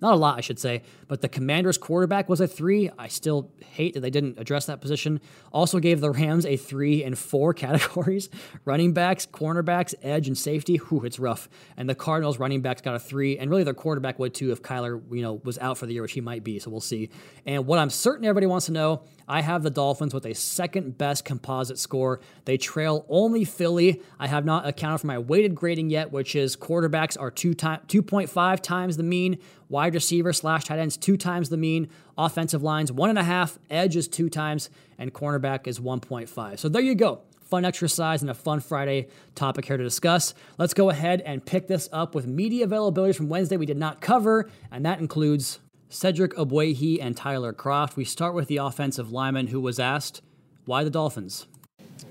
Not 0.00 0.12
a 0.12 0.16
lot, 0.16 0.36
I 0.36 0.40
should 0.42 0.58
say, 0.58 0.82
but 1.08 1.22
the 1.22 1.28
Commanders 1.28 1.78
quarterback 1.78 2.28
was 2.28 2.40
a 2.40 2.46
three. 2.46 2.90
I 2.98 3.08
still 3.08 3.50
hate 3.70 3.94
that 3.94 4.00
they 4.00 4.10
didn't 4.10 4.38
address 4.38 4.66
that 4.66 4.82
position. 4.82 5.20
Also 5.52 5.78
gave 5.78 6.00
the 6.00 6.10
Rams 6.10 6.44
a 6.44 6.58
three 6.58 7.02
in 7.02 7.14
four 7.14 7.54
categories 7.64 8.28
running 8.64 8.92
backs, 8.92 9.24
cornerbacks, 9.24 9.94
edge, 10.02 10.26
and 10.28 10.36
safety. 10.36 10.76
Whew, 10.76 11.04
it's 11.04 11.18
rough. 11.18 11.48
And 11.78 11.88
the 11.88 11.94
Cardinals 11.94 12.38
running 12.38 12.60
backs 12.60 12.82
got 12.82 12.94
a 12.94 12.98
three, 12.98 13.38
and 13.38 13.50
really 13.50 13.64
their 13.64 13.74
quarterback 13.74 14.18
would 14.18 14.34
too 14.34 14.52
if 14.52 14.62
Kyler, 14.62 15.00
you 15.10 15.22
know, 15.22 15.40
was 15.44 15.58
out 15.58 15.78
for 15.78 15.86
the 15.86 15.94
year, 15.94 16.02
which 16.02 16.12
he 16.12 16.20
might 16.20 16.44
be. 16.44 16.58
So 16.58 16.70
we'll 16.70 16.80
see. 16.80 17.08
And 17.46 17.66
what 17.66 17.78
I'm 17.78 17.90
certain 17.90 18.26
everybody 18.26 18.46
wants 18.46 18.66
to 18.66 18.72
know 18.72 19.02
I 19.28 19.40
have 19.40 19.62
the 19.62 19.70
Dolphins 19.70 20.14
with 20.14 20.24
a 20.24 20.34
second 20.34 20.96
best 20.98 21.24
composite 21.24 21.78
score. 21.78 22.20
They 22.44 22.56
trail 22.56 23.04
only 23.08 23.44
Philly. 23.44 24.00
I 24.18 24.28
have 24.28 24.44
not 24.44 24.66
accounted 24.66 25.00
for 25.00 25.08
my 25.08 25.18
weighted 25.18 25.54
grading 25.54 25.90
yet, 25.90 26.12
which 26.12 26.36
is 26.36 26.56
quarterbacks 26.56 27.20
are 27.20 27.30
two 27.30 27.54
time, 27.54 27.80
2.5 27.88 28.60
times 28.60 28.96
the 28.96 29.02
mean, 29.02 29.38
wide 29.68 29.94
receiver 29.94 30.32
slash 30.32 30.64
tight 30.64 30.78
ends 30.78 30.96
two 30.96 31.16
times 31.16 31.48
the 31.48 31.56
mean, 31.56 31.88
offensive 32.16 32.62
lines 32.62 32.92
one 32.92 33.10
and 33.10 33.18
a 33.18 33.24
half, 33.24 33.58
edge 33.68 33.96
is 33.96 34.06
two 34.06 34.28
times, 34.28 34.70
and 34.98 35.12
cornerback 35.12 35.66
is 35.66 35.80
1.5. 35.80 36.58
So 36.58 36.68
there 36.68 36.82
you 36.82 36.94
go. 36.94 37.22
Fun 37.40 37.64
exercise 37.64 38.22
and 38.22 38.30
a 38.30 38.34
fun 38.34 38.58
Friday 38.58 39.08
topic 39.36 39.66
here 39.66 39.76
to 39.76 39.82
discuss. 39.82 40.34
Let's 40.58 40.74
go 40.74 40.90
ahead 40.90 41.20
and 41.20 41.44
pick 41.44 41.68
this 41.68 41.88
up 41.92 42.14
with 42.14 42.26
media 42.26 42.66
availabilities 42.66 43.14
from 43.14 43.28
Wednesday 43.28 43.56
we 43.56 43.66
did 43.66 43.76
not 43.76 44.00
cover, 44.00 44.50
and 44.72 44.84
that 44.84 44.98
includes 44.98 45.60
Cedric 45.88 46.34
Ogbuehi 46.34 46.98
and 47.00 47.16
Tyler 47.16 47.52
Kroft. 47.52 47.96
We 47.96 48.04
start 48.04 48.34
with 48.34 48.48
the 48.48 48.56
offensive 48.56 49.12
lineman 49.12 49.48
who 49.48 49.60
was 49.60 49.78
asked, 49.78 50.20
why 50.64 50.82
the 50.82 50.90
Dolphins? 50.90 51.46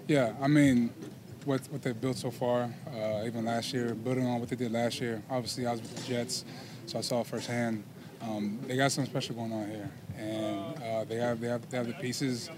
Yeah, 0.08 0.34
I 0.42 0.48
mean, 0.48 0.94
what, 1.44 1.62
what 1.70 1.82
they've 1.82 2.00
built 2.00 2.18
so 2.18 2.32
far, 2.32 2.74
uh, 2.88 3.24
even 3.26 3.46
last 3.46 3.74
year, 3.74 3.94
building 3.94 4.26
on 4.26 4.40
what 4.40 4.50
they 4.50 4.56
did 4.56 4.72
last 4.72 5.02
year. 5.02 5.22
Obviously, 5.30 5.68
I 5.68 5.72
was 5.72 5.82
with 5.82 5.96
the 5.96 6.04
Jets, 6.04 6.46
so 6.86 6.98
I 7.00 7.02
saw 7.02 7.22
it 7.22 7.28
firsthand. 7.28 7.84
Um, 8.22 8.60
they 8.66 8.78
got 8.78 8.92
something 8.92 9.12
special 9.12 9.36
going 9.36 9.52
on 9.52 9.70
here, 9.70 9.92
and 10.18 10.82
uh, 10.82 11.04
they 11.04 11.18
have 11.18 11.40
they 11.40 11.48
have 11.48 11.70
they 11.70 11.78
have 11.78 11.86
the 11.86 11.94
pieces, 11.94 12.50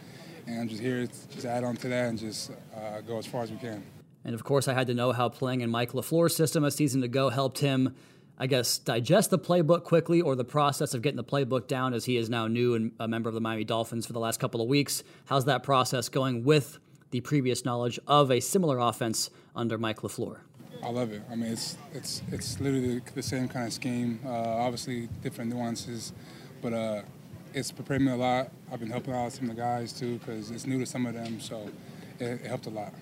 and 0.45 0.61
I'm 0.61 0.69
just 0.69 0.81
here 0.81 1.07
to 1.07 1.29
just 1.29 1.45
add 1.45 1.63
on 1.63 1.75
to 1.77 1.89
that 1.89 2.09
and 2.09 2.19
just 2.19 2.51
uh, 2.75 3.01
go 3.01 3.17
as 3.17 3.25
far 3.25 3.41
as 3.41 3.51
we 3.51 3.57
can. 3.57 3.83
And 4.23 4.33
of 4.35 4.43
course, 4.43 4.67
I 4.67 4.73
had 4.73 4.87
to 4.87 4.93
know 4.93 5.11
how 5.11 5.29
playing 5.29 5.61
in 5.61 5.69
Mike 5.69 5.91
LaFleur's 5.91 6.35
system 6.35 6.63
a 6.63 6.71
season 6.71 7.03
ago 7.03 7.29
helped 7.29 7.59
him 7.59 7.95
I 8.39 8.45
guess, 8.45 8.77
digest 8.77 9.31
the 9.31 9.39
playbook 9.39 9.83
quickly 9.83 10.21
or 10.21 10.35
the 10.35 10.45
process 10.45 10.93
of 10.93 11.01
getting 11.01 11.17
the 11.17 11.23
playbook 11.23 11.67
down 11.67 11.95
as 11.95 12.05
he 12.05 12.17
is 12.17 12.29
now 12.29 12.45
new 12.47 12.75
and 12.75 12.91
a 12.99 13.07
member 13.07 13.29
of 13.29 13.33
the 13.33 13.41
Miami 13.41 13.63
Dolphins 13.63 14.05
for 14.05 14.13
the 14.13 14.19
last 14.19 14.39
couple 14.39 14.61
of 14.61 14.67
weeks? 14.67 15.03
How's 15.25 15.45
that 15.45 15.63
process 15.63 16.07
going 16.07 16.43
with 16.43 16.77
the 17.09 17.21
previous 17.21 17.65
knowledge 17.65 17.99
of 18.05 18.29
a 18.29 18.39
similar 18.39 18.77
offense 18.77 19.31
under 19.55 19.79
Mike 19.79 20.01
LaFleur? 20.01 20.37
I 20.83 20.89
love 20.91 21.11
it. 21.11 21.23
I 21.31 21.35
mean, 21.35 21.51
it's 21.51 21.77
it's 21.93 22.21
it's 22.31 22.59
literally 22.59 23.01
the 23.15 23.23
same 23.23 23.47
kind 23.47 23.65
of 23.65 23.73
scheme. 23.73 24.19
Uh, 24.23 24.29
obviously, 24.29 25.09
different 25.23 25.51
nuances, 25.51 26.13
but 26.61 26.73
uh, 26.73 27.01
it's 27.55 27.71
prepared 27.71 28.01
me 28.01 28.11
a 28.11 28.15
lot. 28.15 28.51
I've 28.71 28.79
been 28.79 28.91
helping 28.91 29.15
out 29.15 29.31
some 29.31 29.49
of 29.49 29.55
the 29.55 29.61
guys 29.61 29.91
too 29.91 30.19
because 30.19 30.51
it's 30.51 30.67
new 30.67 30.77
to 30.79 30.85
some 30.85 31.07
of 31.07 31.15
them, 31.15 31.39
so 31.39 31.71
it, 32.19 32.25
it 32.25 32.45
helped 32.45 32.67
a 32.67 32.69
lot. 32.69 32.93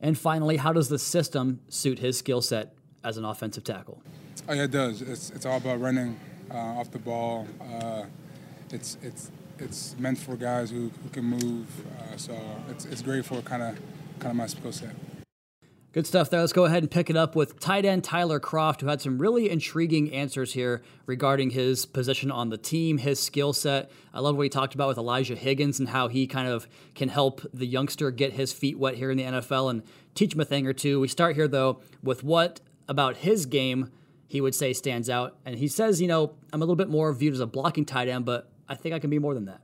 And 0.00 0.18
finally, 0.18 0.56
how 0.56 0.72
does 0.72 0.88
the 0.88 0.98
system 0.98 1.60
suit 1.68 2.00
his 2.00 2.18
skill 2.18 2.42
set 2.42 2.74
as 3.04 3.16
an 3.16 3.24
offensive 3.24 3.62
tackle? 3.62 4.02
Oh 4.48 4.54
yeah, 4.54 4.64
it 4.64 4.70
does. 4.70 5.02
It's 5.02 5.30
it's 5.30 5.46
all 5.46 5.56
about 5.56 5.80
running 5.80 6.18
uh, 6.50 6.56
off 6.56 6.90
the 6.90 6.98
ball. 6.98 7.46
Uh, 7.60 8.04
it's 8.70 8.98
it's 9.02 9.30
it's 9.58 9.94
meant 9.98 10.18
for 10.18 10.36
guys 10.36 10.70
who, 10.70 10.90
who 11.02 11.08
can 11.10 11.24
move. 11.24 11.66
Uh, 11.86 12.16
so 12.16 12.36
it's 12.68 12.84
it's 12.84 13.02
great 13.02 13.24
for 13.24 13.40
kind 13.42 13.62
of 13.62 13.76
kind 14.18 14.30
of 14.30 14.36
my 14.36 14.46
skill 14.46 14.72
set. 14.72 14.94
Good 15.92 16.06
stuff 16.06 16.30
there. 16.30 16.40
Let's 16.40 16.54
go 16.54 16.64
ahead 16.64 16.82
and 16.82 16.90
pick 16.90 17.10
it 17.10 17.16
up 17.16 17.36
with 17.36 17.60
tight 17.60 17.84
end 17.84 18.02
Tyler 18.02 18.40
Kroft, 18.40 18.80
who 18.80 18.86
had 18.86 19.02
some 19.02 19.18
really 19.18 19.50
intriguing 19.50 20.10
answers 20.12 20.54
here 20.54 20.82
regarding 21.04 21.50
his 21.50 21.84
position 21.84 22.30
on 22.30 22.48
the 22.48 22.56
team, 22.56 22.96
his 22.96 23.20
skill 23.20 23.52
set. 23.52 23.90
I 24.14 24.20
love 24.20 24.34
what 24.34 24.44
he 24.44 24.48
talked 24.48 24.74
about 24.74 24.88
with 24.88 24.96
Elijah 24.96 25.36
Higgins 25.36 25.78
and 25.78 25.90
how 25.90 26.08
he 26.08 26.26
kind 26.26 26.48
of 26.48 26.66
can 26.94 27.10
help 27.10 27.42
the 27.52 27.66
youngster 27.66 28.10
get 28.10 28.32
his 28.32 28.54
feet 28.54 28.78
wet 28.78 28.94
here 28.94 29.10
in 29.10 29.18
the 29.18 29.24
NFL 29.24 29.70
and 29.70 29.82
teach 30.14 30.34
him 30.34 30.40
a 30.40 30.46
thing 30.46 30.66
or 30.66 30.72
two. 30.72 30.98
We 30.98 31.08
start 31.08 31.36
here, 31.36 31.46
though, 31.46 31.82
with 32.02 32.24
what 32.24 32.62
about 32.88 33.18
his 33.18 33.44
game 33.44 33.90
he 34.32 34.40
would 34.40 34.54
say 34.54 34.72
stands 34.72 35.10
out. 35.10 35.36
And 35.44 35.58
he 35.58 35.68
says, 35.68 36.00
you 36.00 36.08
know, 36.08 36.32
I'm 36.54 36.62
a 36.62 36.64
little 36.64 36.74
bit 36.74 36.88
more 36.88 37.12
viewed 37.12 37.34
as 37.34 37.40
a 37.40 37.46
blocking 37.46 37.84
tight 37.84 38.08
end, 38.08 38.24
but 38.24 38.48
I 38.66 38.74
think 38.74 38.94
I 38.94 38.98
can 38.98 39.10
be 39.10 39.18
more 39.18 39.34
than 39.34 39.44
that. 39.44 39.60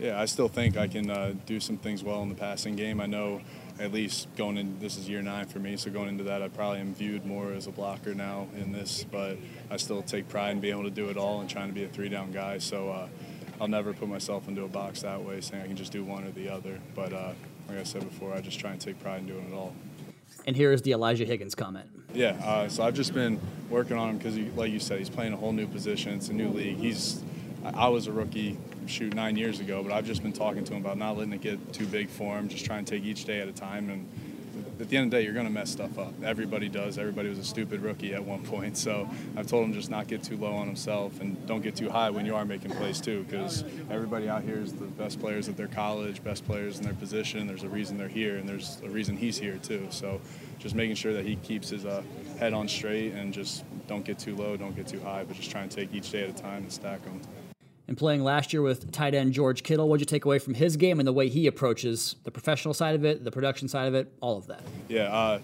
Yeah, 0.00 0.20
I 0.20 0.24
still 0.24 0.48
think 0.48 0.76
I 0.76 0.88
can 0.88 1.08
uh, 1.08 1.34
do 1.46 1.60
some 1.60 1.76
things 1.76 2.02
well 2.02 2.20
in 2.24 2.28
the 2.28 2.34
passing 2.34 2.74
game. 2.74 3.00
I 3.00 3.06
know 3.06 3.42
at 3.78 3.92
least 3.92 4.26
going 4.36 4.58
in 4.58 4.76
this 4.80 4.98
is 4.98 5.08
year 5.08 5.22
nine 5.22 5.46
for 5.46 5.58
me 5.58 5.76
so 5.76 5.90
going 5.90 6.08
into 6.08 6.24
that 6.24 6.40
i 6.40 6.48
probably 6.48 6.80
am 6.80 6.94
viewed 6.94 7.26
more 7.26 7.52
as 7.52 7.66
a 7.66 7.70
blocker 7.70 8.14
now 8.14 8.46
in 8.56 8.72
this 8.72 9.04
but 9.12 9.36
i 9.70 9.76
still 9.76 10.00
take 10.00 10.26
pride 10.30 10.52
in 10.52 10.60
being 10.60 10.72
able 10.72 10.84
to 10.84 10.90
do 10.90 11.10
it 11.10 11.18
all 11.18 11.40
and 11.40 11.50
trying 11.50 11.68
to 11.68 11.74
be 11.74 11.84
a 11.84 11.88
three 11.88 12.08
down 12.08 12.32
guy 12.32 12.56
so 12.56 12.88
uh, 12.88 13.06
i'll 13.60 13.68
never 13.68 13.92
put 13.92 14.08
myself 14.08 14.48
into 14.48 14.64
a 14.64 14.68
box 14.68 15.02
that 15.02 15.22
way 15.22 15.42
saying 15.42 15.62
i 15.62 15.66
can 15.66 15.76
just 15.76 15.92
do 15.92 16.02
one 16.02 16.24
or 16.24 16.30
the 16.30 16.48
other 16.48 16.80
but 16.94 17.12
uh, 17.12 17.34
like 17.68 17.76
i 17.76 17.82
said 17.82 18.00
before 18.00 18.32
i 18.32 18.40
just 18.40 18.58
try 18.58 18.70
and 18.70 18.80
take 18.80 18.98
pride 18.98 19.20
in 19.20 19.26
doing 19.26 19.52
it 19.52 19.54
all 19.54 19.74
and 20.46 20.56
here 20.56 20.72
is 20.72 20.80
the 20.80 20.92
elijah 20.92 21.26
higgins 21.26 21.54
comment 21.54 21.86
yeah 22.14 22.30
uh, 22.44 22.68
so 22.68 22.82
i've 22.82 22.94
just 22.94 23.12
been 23.14 23.40
working 23.68 23.96
on 23.96 24.10
him 24.10 24.18
because 24.18 24.36
like 24.56 24.70
you 24.70 24.80
said 24.80 24.98
he's 24.98 25.10
playing 25.10 25.32
a 25.32 25.36
whole 25.36 25.52
new 25.52 25.66
position 25.66 26.14
it's 26.14 26.28
a 26.28 26.32
new 26.32 26.48
league 26.48 26.76
he's 26.76 27.22
i 27.74 27.88
was 27.88 28.06
a 28.06 28.12
rookie 28.12 28.56
shoot 28.88 29.14
nine 29.14 29.36
years 29.36 29.60
ago, 29.60 29.82
but 29.82 29.92
I've 29.92 30.06
just 30.06 30.22
been 30.22 30.32
talking 30.32 30.64
to 30.64 30.74
him 30.74 30.84
about 30.84 30.98
not 30.98 31.16
letting 31.16 31.32
it 31.32 31.40
get 31.40 31.72
too 31.72 31.86
big 31.86 32.08
for 32.08 32.36
him, 32.38 32.48
just 32.48 32.64
trying 32.64 32.84
to 32.84 32.90
take 32.90 33.04
each 33.04 33.24
day 33.24 33.40
at 33.40 33.48
a 33.48 33.52
time. 33.52 33.90
And 33.90 34.08
at 34.78 34.88
the 34.88 34.96
end 34.96 35.06
of 35.06 35.10
the 35.10 35.16
day, 35.16 35.24
you're 35.24 35.32
going 35.32 35.46
to 35.46 35.52
mess 35.52 35.70
stuff 35.70 35.98
up. 35.98 36.12
Everybody 36.22 36.68
does. 36.68 36.98
Everybody 36.98 37.28
was 37.28 37.38
a 37.38 37.44
stupid 37.44 37.80
rookie 37.80 38.14
at 38.14 38.24
one 38.24 38.44
point. 38.44 38.76
So 38.76 39.08
I've 39.36 39.46
told 39.46 39.64
him 39.64 39.72
just 39.72 39.90
not 39.90 40.06
get 40.06 40.22
too 40.22 40.36
low 40.36 40.54
on 40.54 40.66
himself 40.66 41.20
and 41.20 41.46
don't 41.46 41.62
get 41.62 41.76
too 41.76 41.88
high 41.88 42.10
when 42.10 42.26
you 42.26 42.34
are 42.34 42.44
making 42.44 42.72
plays 42.72 43.00
too, 43.00 43.24
because 43.24 43.64
everybody 43.90 44.28
out 44.28 44.42
here 44.42 44.58
is 44.58 44.74
the 44.74 44.84
best 44.84 45.20
players 45.20 45.48
at 45.48 45.56
their 45.56 45.68
college, 45.68 46.22
best 46.22 46.44
players 46.46 46.78
in 46.78 46.84
their 46.84 46.94
position. 46.94 47.46
There's 47.46 47.62
a 47.62 47.68
reason 47.68 47.96
they're 47.96 48.08
here, 48.08 48.36
and 48.36 48.48
there's 48.48 48.80
a 48.84 48.88
reason 48.88 49.16
he's 49.16 49.38
here 49.38 49.58
too. 49.58 49.86
So 49.90 50.20
just 50.58 50.74
making 50.74 50.96
sure 50.96 51.12
that 51.14 51.24
he 51.24 51.36
keeps 51.36 51.70
his 51.70 51.86
uh, 51.86 52.02
head 52.38 52.52
on 52.52 52.68
straight 52.68 53.12
and 53.12 53.32
just 53.32 53.64
don't 53.86 54.04
get 54.04 54.18
too 54.18 54.36
low, 54.36 54.56
don't 54.56 54.76
get 54.76 54.86
too 54.86 55.00
high, 55.00 55.24
but 55.24 55.36
just 55.36 55.50
try 55.50 55.62
and 55.62 55.70
take 55.70 55.94
each 55.94 56.10
day 56.10 56.24
at 56.24 56.30
a 56.30 56.32
time 56.32 56.62
and 56.64 56.72
stack 56.72 57.02
them 57.04 57.20
and 57.88 57.96
playing 57.96 58.24
last 58.24 58.52
year 58.52 58.62
with 58.62 58.90
tight 58.92 59.14
end 59.14 59.32
George 59.32 59.62
Kittle. 59.62 59.88
What'd 59.88 60.00
you 60.00 60.06
take 60.06 60.24
away 60.24 60.38
from 60.38 60.54
his 60.54 60.76
game 60.76 60.98
and 60.98 61.06
the 61.06 61.12
way 61.12 61.28
he 61.28 61.46
approaches 61.46 62.16
the 62.24 62.30
professional 62.30 62.74
side 62.74 62.94
of 62.94 63.04
it, 63.04 63.24
the 63.24 63.30
production 63.30 63.68
side 63.68 63.88
of 63.88 63.94
it, 63.94 64.12
all 64.20 64.36
of 64.36 64.46
that? 64.48 64.62
Yeah, 64.88 65.04
uh, 65.04 65.40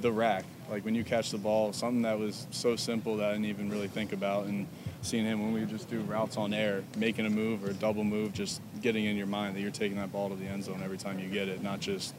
the 0.00 0.12
rack. 0.12 0.44
Like 0.70 0.84
when 0.84 0.94
you 0.94 1.04
catch 1.04 1.30
the 1.30 1.38
ball, 1.38 1.72
something 1.72 2.02
that 2.02 2.18
was 2.18 2.46
so 2.50 2.76
simple 2.76 3.16
that 3.18 3.30
I 3.30 3.32
didn't 3.32 3.46
even 3.46 3.70
really 3.70 3.88
think 3.88 4.12
about. 4.12 4.46
And 4.46 4.66
seeing 5.02 5.24
him 5.24 5.40
when 5.40 5.52
we 5.52 5.64
just 5.64 5.88
do 5.88 6.00
routes 6.00 6.36
on 6.36 6.52
air, 6.52 6.82
making 6.96 7.24
a 7.26 7.30
move 7.30 7.64
or 7.64 7.70
a 7.70 7.74
double 7.74 8.04
move, 8.04 8.32
just 8.32 8.60
getting 8.82 9.04
in 9.04 9.16
your 9.16 9.28
mind 9.28 9.56
that 9.56 9.60
you're 9.60 9.70
taking 9.70 9.96
that 9.98 10.12
ball 10.12 10.28
to 10.28 10.34
the 10.34 10.46
end 10.46 10.64
zone 10.64 10.82
every 10.82 10.98
time 10.98 11.18
you 11.18 11.28
get 11.28 11.48
it, 11.48 11.62
not 11.62 11.80
just 11.80 12.14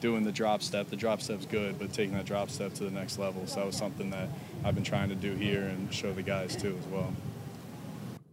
doing 0.00 0.24
the 0.24 0.32
drop 0.32 0.62
step. 0.62 0.90
The 0.90 0.96
drop 0.96 1.22
step's 1.22 1.46
good, 1.46 1.78
but 1.78 1.92
taking 1.92 2.14
that 2.14 2.26
drop 2.26 2.50
step 2.50 2.74
to 2.74 2.84
the 2.84 2.90
next 2.90 3.18
level. 3.18 3.46
So 3.46 3.60
that 3.60 3.66
was 3.66 3.76
something 3.76 4.10
that 4.10 4.28
I've 4.64 4.74
been 4.74 4.84
trying 4.84 5.08
to 5.08 5.14
do 5.14 5.34
here 5.34 5.62
and 5.62 5.92
show 5.94 6.12
the 6.12 6.22
guys 6.22 6.56
too 6.56 6.76
as 6.78 6.86
well. 6.88 7.12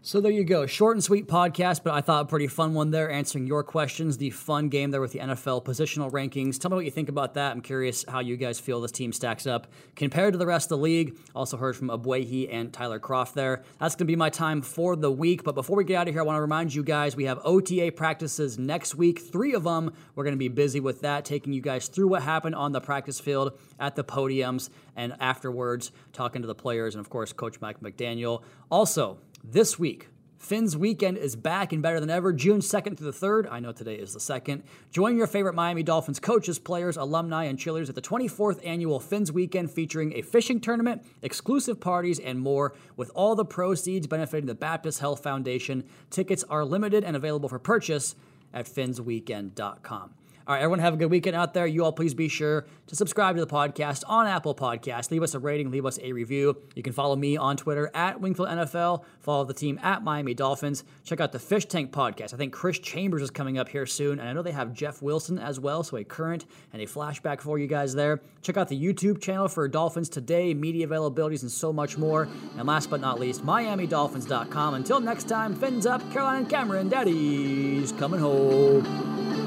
So 0.06 0.20
there 0.20 0.34
you 0.34 0.44
go. 0.44 0.66
Short 0.66 0.98
and 0.98 1.02
sweet 1.04 1.30
podcast, 1.30 1.82
but 1.82 1.94
I 1.94 2.02
thought 2.02 2.24
a 2.24 2.26
pretty 2.26 2.48
fun 2.48 2.74
one 2.74 2.92
there, 2.92 3.10
answering 3.10 3.48
your 3.48 3.64
questions. 3.64 4.18
The 4.18 4.32
fun 4.32 4.68
game 4.68 4.92
there 4.92 5.00
with 5.00 5.14
the 5.14 5.20
NFL 5.20 5.64
positional 5.64 6.12
rankings. 6.12 6.60
Tell 6.60 6.70
me 6.72 6.76
what 6.76 6.84
you 6.84 6.92
think 6.92 7.08
about 7.08 7.36
that. 7.36 7.54
I'm 7.54 7.62
curious 7.62 8.04
how 8.06 8.20
you 8.20 8.36
guys 8.36 8.60
feel 8.60 8.82
this 8.82 8.92
team 8.92 9.14
stacks 9.14 9.48
up 9.48 9.68
compared 9.96 10.34
to 10.34 10.38
the 10.38 10.46
rest 10.46 10.66
of 10.66 10.80
the 10.80 10.84
league. 10.84 11.18
Also 11.34 11.56
heard 11.56 11.78
from 11.78 11.88
Ogbuehi 11.88 12.50
and 12.52 12.74
Tyler 12.74 13.00
Kroft 13.00 13.32
there. 13.32 13.64
That's 13.80 13.96
going 13.96 14.06
to 14.06 14.12
be 14.12 14.18
my 14.18 14.30
time 14.30 14.62
for 14.62 14.98
the 14.98 15.10
week. 15.10 15.46
But 15.46 15.56
before 15.56 15.78
we 15.78 15.86
get 15.86 15.96
out 15.96 16.10
of 16.10 16.14
here, 16.14 16.22
I 16.22 16.26
want 16.26 16.36
to 16.36 16.42
remind 16.42 16.76
you 16.76 16.84
guys 16.84 17.16
we 17.16 17.24
have 17.24 17.40
OTA 17.46 17.94
practices 17.96 18.60
next 18.60 18.96
week, 18.96 19.20
three 19.20 19.54
of 19.54 19.64
them. 19.64 19.94
We're 20.16 20.26
going 20.26 20.36
to 20.36 20.38
be 20.38 20.50
busy 20.50 20.82
with 20.82 21.00
that, 21.00 21.24
taking 21.24 21.54
you 21.54 21.62
guys 21.62 21.88
through 21.88 22.10
what 22.10 22.24
happened 22.24 22.56
on 22.56 22.74
the 22.74 22.82
practice 22.82 23.22
field, 23.22 23.58
at 23.80 23.96
the 23.96 24.04
podiums, 24.04 24.70
and 24.98 25.16
afterwards, 25.22 25.94
talking 26.12 26.42
to 26.42 26.48
the 26.50 26.56
players 26.56 26.94
and, 26.94 27.00
of 27.00 27.10
course, 27.10 27.32
Coach 27.32 27.62
Mike 27.62 27.80
McDaniel. 27.80 28.44
Also, 28.70 29.18
this 29.44 29.78
week, 29.78 30.08
Fins 30.44 30.76
weekend 30.76 31.18
is 31.18 31.38
back 31.38 31.72
and 31.72 31.82
better 31.82 32.02
than 32.02 32.10
ever, 32.10 32.34
June 32.34 32.60
2nd 32.60 32.98
through 32.98 33.12
the 33.12 33.18
3rd. 33.18 33.48
I 33.50 33.62
know 33.62 33.72
today 33.72 33.96
is 33.96 34.14
the 34.14 34.20
2nd. 34.20 34.64
Join 34.92 35.16
your 35.16 35.26
favorite 35.26 35.56
Miami 35.56 35.84
Dolphins 35.84 36.20
coaches, 36.20 36.60
players, 36.60 36.98
alumni, 36.98 37.46
and 37.46 37.58
cheerleaders 37.58 37.88
at 37.88 37.96
the 37.96 38.02
24th 38.02 38.60
annual 38.66 39.00
Fins 39.00 39.32
weekend 39.32 39.72
featuring 39.72 40.12
a 40.14 40.22
fishing 40.22 40.60
tournament, 40.60 41.06
exclusive 41.22 41.80
parties, 41.80 42.20
and 42.20 42.42
more, 42.42 42.74
with 42.98 43.10
all 43.16 43.36
the 43.36 43.46
proceeds 43.46 44.06
benefiting 44.06 44.46
the 44.46 44.54
Baptist 44.54 45.00
Health 45.00 45.24
Foundation. 45.24 45.86
Tickets 46.10 46.44
are 46.50 46.66
limited 46.66 47.06
and 47.06 47.16
available 47.16 47.48
for 47.48 47.60
purchase 47.60 48.16
at 48.54 48.66
finsweekend.com. 48.66 50.14
All 50.46 50.54
right, 50.54 50.62
everyone 50.62 50.80
have 50.80 50.96
a 50.96 50.98
good 50.98 51.10
weekend 51.10 51.38
out 51.38 51.54
there. 51.54 51.66
You 51.66 51.86
all 51.86 51.94
please 51.94 52.14
be 52.14 52.28
sure 52.28 52.66
to 52.88 52.98
subscribe 52.98 53.38
to 53.38 53.46
the 53.46 53.48
podcast 53.48 54.04
on 54.08 54.28
Apple 54.28 54.54
Podcasts. 54.54 55.10
Leave 55.10 55.24
us 55.24 55.36
a 55.36 55.40
rating, 55.40 55.72
leave 55.72 55.86
us 55.86 55.98
a 56.02 56.12
review. 56.12 56.58
You 56.76 56.84
can 56.84 56.92
follow 56.92 57.16
me 57.16 57.38
on 57.38 57.56
Twitter 57.56 57.90
at 57.94 58.20
Wingfield 58.20 58.50
NFL. 58.50 59.06
Follow 59.22 59.46
the 59.46 59.54
team 59.54 59.80
at 59.82 60.04
Miami 60.04 60.34
Dolphins. 60.34 60.84
Check 61.06 61.22
out 61.22 61.32
the 61.32 61.40
Fish 61.40 61.66
Tank 61.68 61.94
podcast. 61.94 62.34
I 62.34 62.38
think 62.38 62.52
Chris 62.52 62.78
Chambers 62.80 63.22
is 63.22 63.32
coming 63.32 63.58
up 63.58 63.70
here 63.70 63.86
soon, 63.86 64.20
and 64.20 64.28
I 64.28 64.34
know 64.34 64.42
they 64.42 64.52
have 64.52 64.74
Jeff 64.74 65.02
Wilson 65.02 65.40
as 65.40 65.62
well, 65.62 65.82
so 65.82 65.96
a 65.96 66.04
current 66.04 66.46
and 66.74 66.82
a 66.82 66.86
flashback 66.86 67.40
for 67.40 67.58
you 67.58 67.68
guys 67.68 67.96
there. 67.96 68.20
Check 68.42 68.58
out 68.58 68.68
the 68.68 68.78
YouTube 68.78 69.22
channel 69.22 69.48
for 69.48 69.66
Dolphins 69.70 70.10
Today, 70.10 70.54
media 70.54 70.86
availabilities, 70.86 71.44
and 71.44 71.52
so 71.52 71.72
much 71.72 71.98
more. 71.98 72.28
And 72.58 72.68
last 72.68 72.90
but 72.90 73.00
not 73.00 73.18
least, 73.18 73.46
MiamiDolphins.com. 73.46 74.74
Until 74.74 75.00
next 75.00 75.30
time, 75.30 75.56
fins 75.56 75.86
up, 75.86 76.02
Caroline 76.12 76.48
Cameron, 76.48 76.90
Daddy's 76.90 77.94
coming 77.94 78.20
home. 78.20 79.43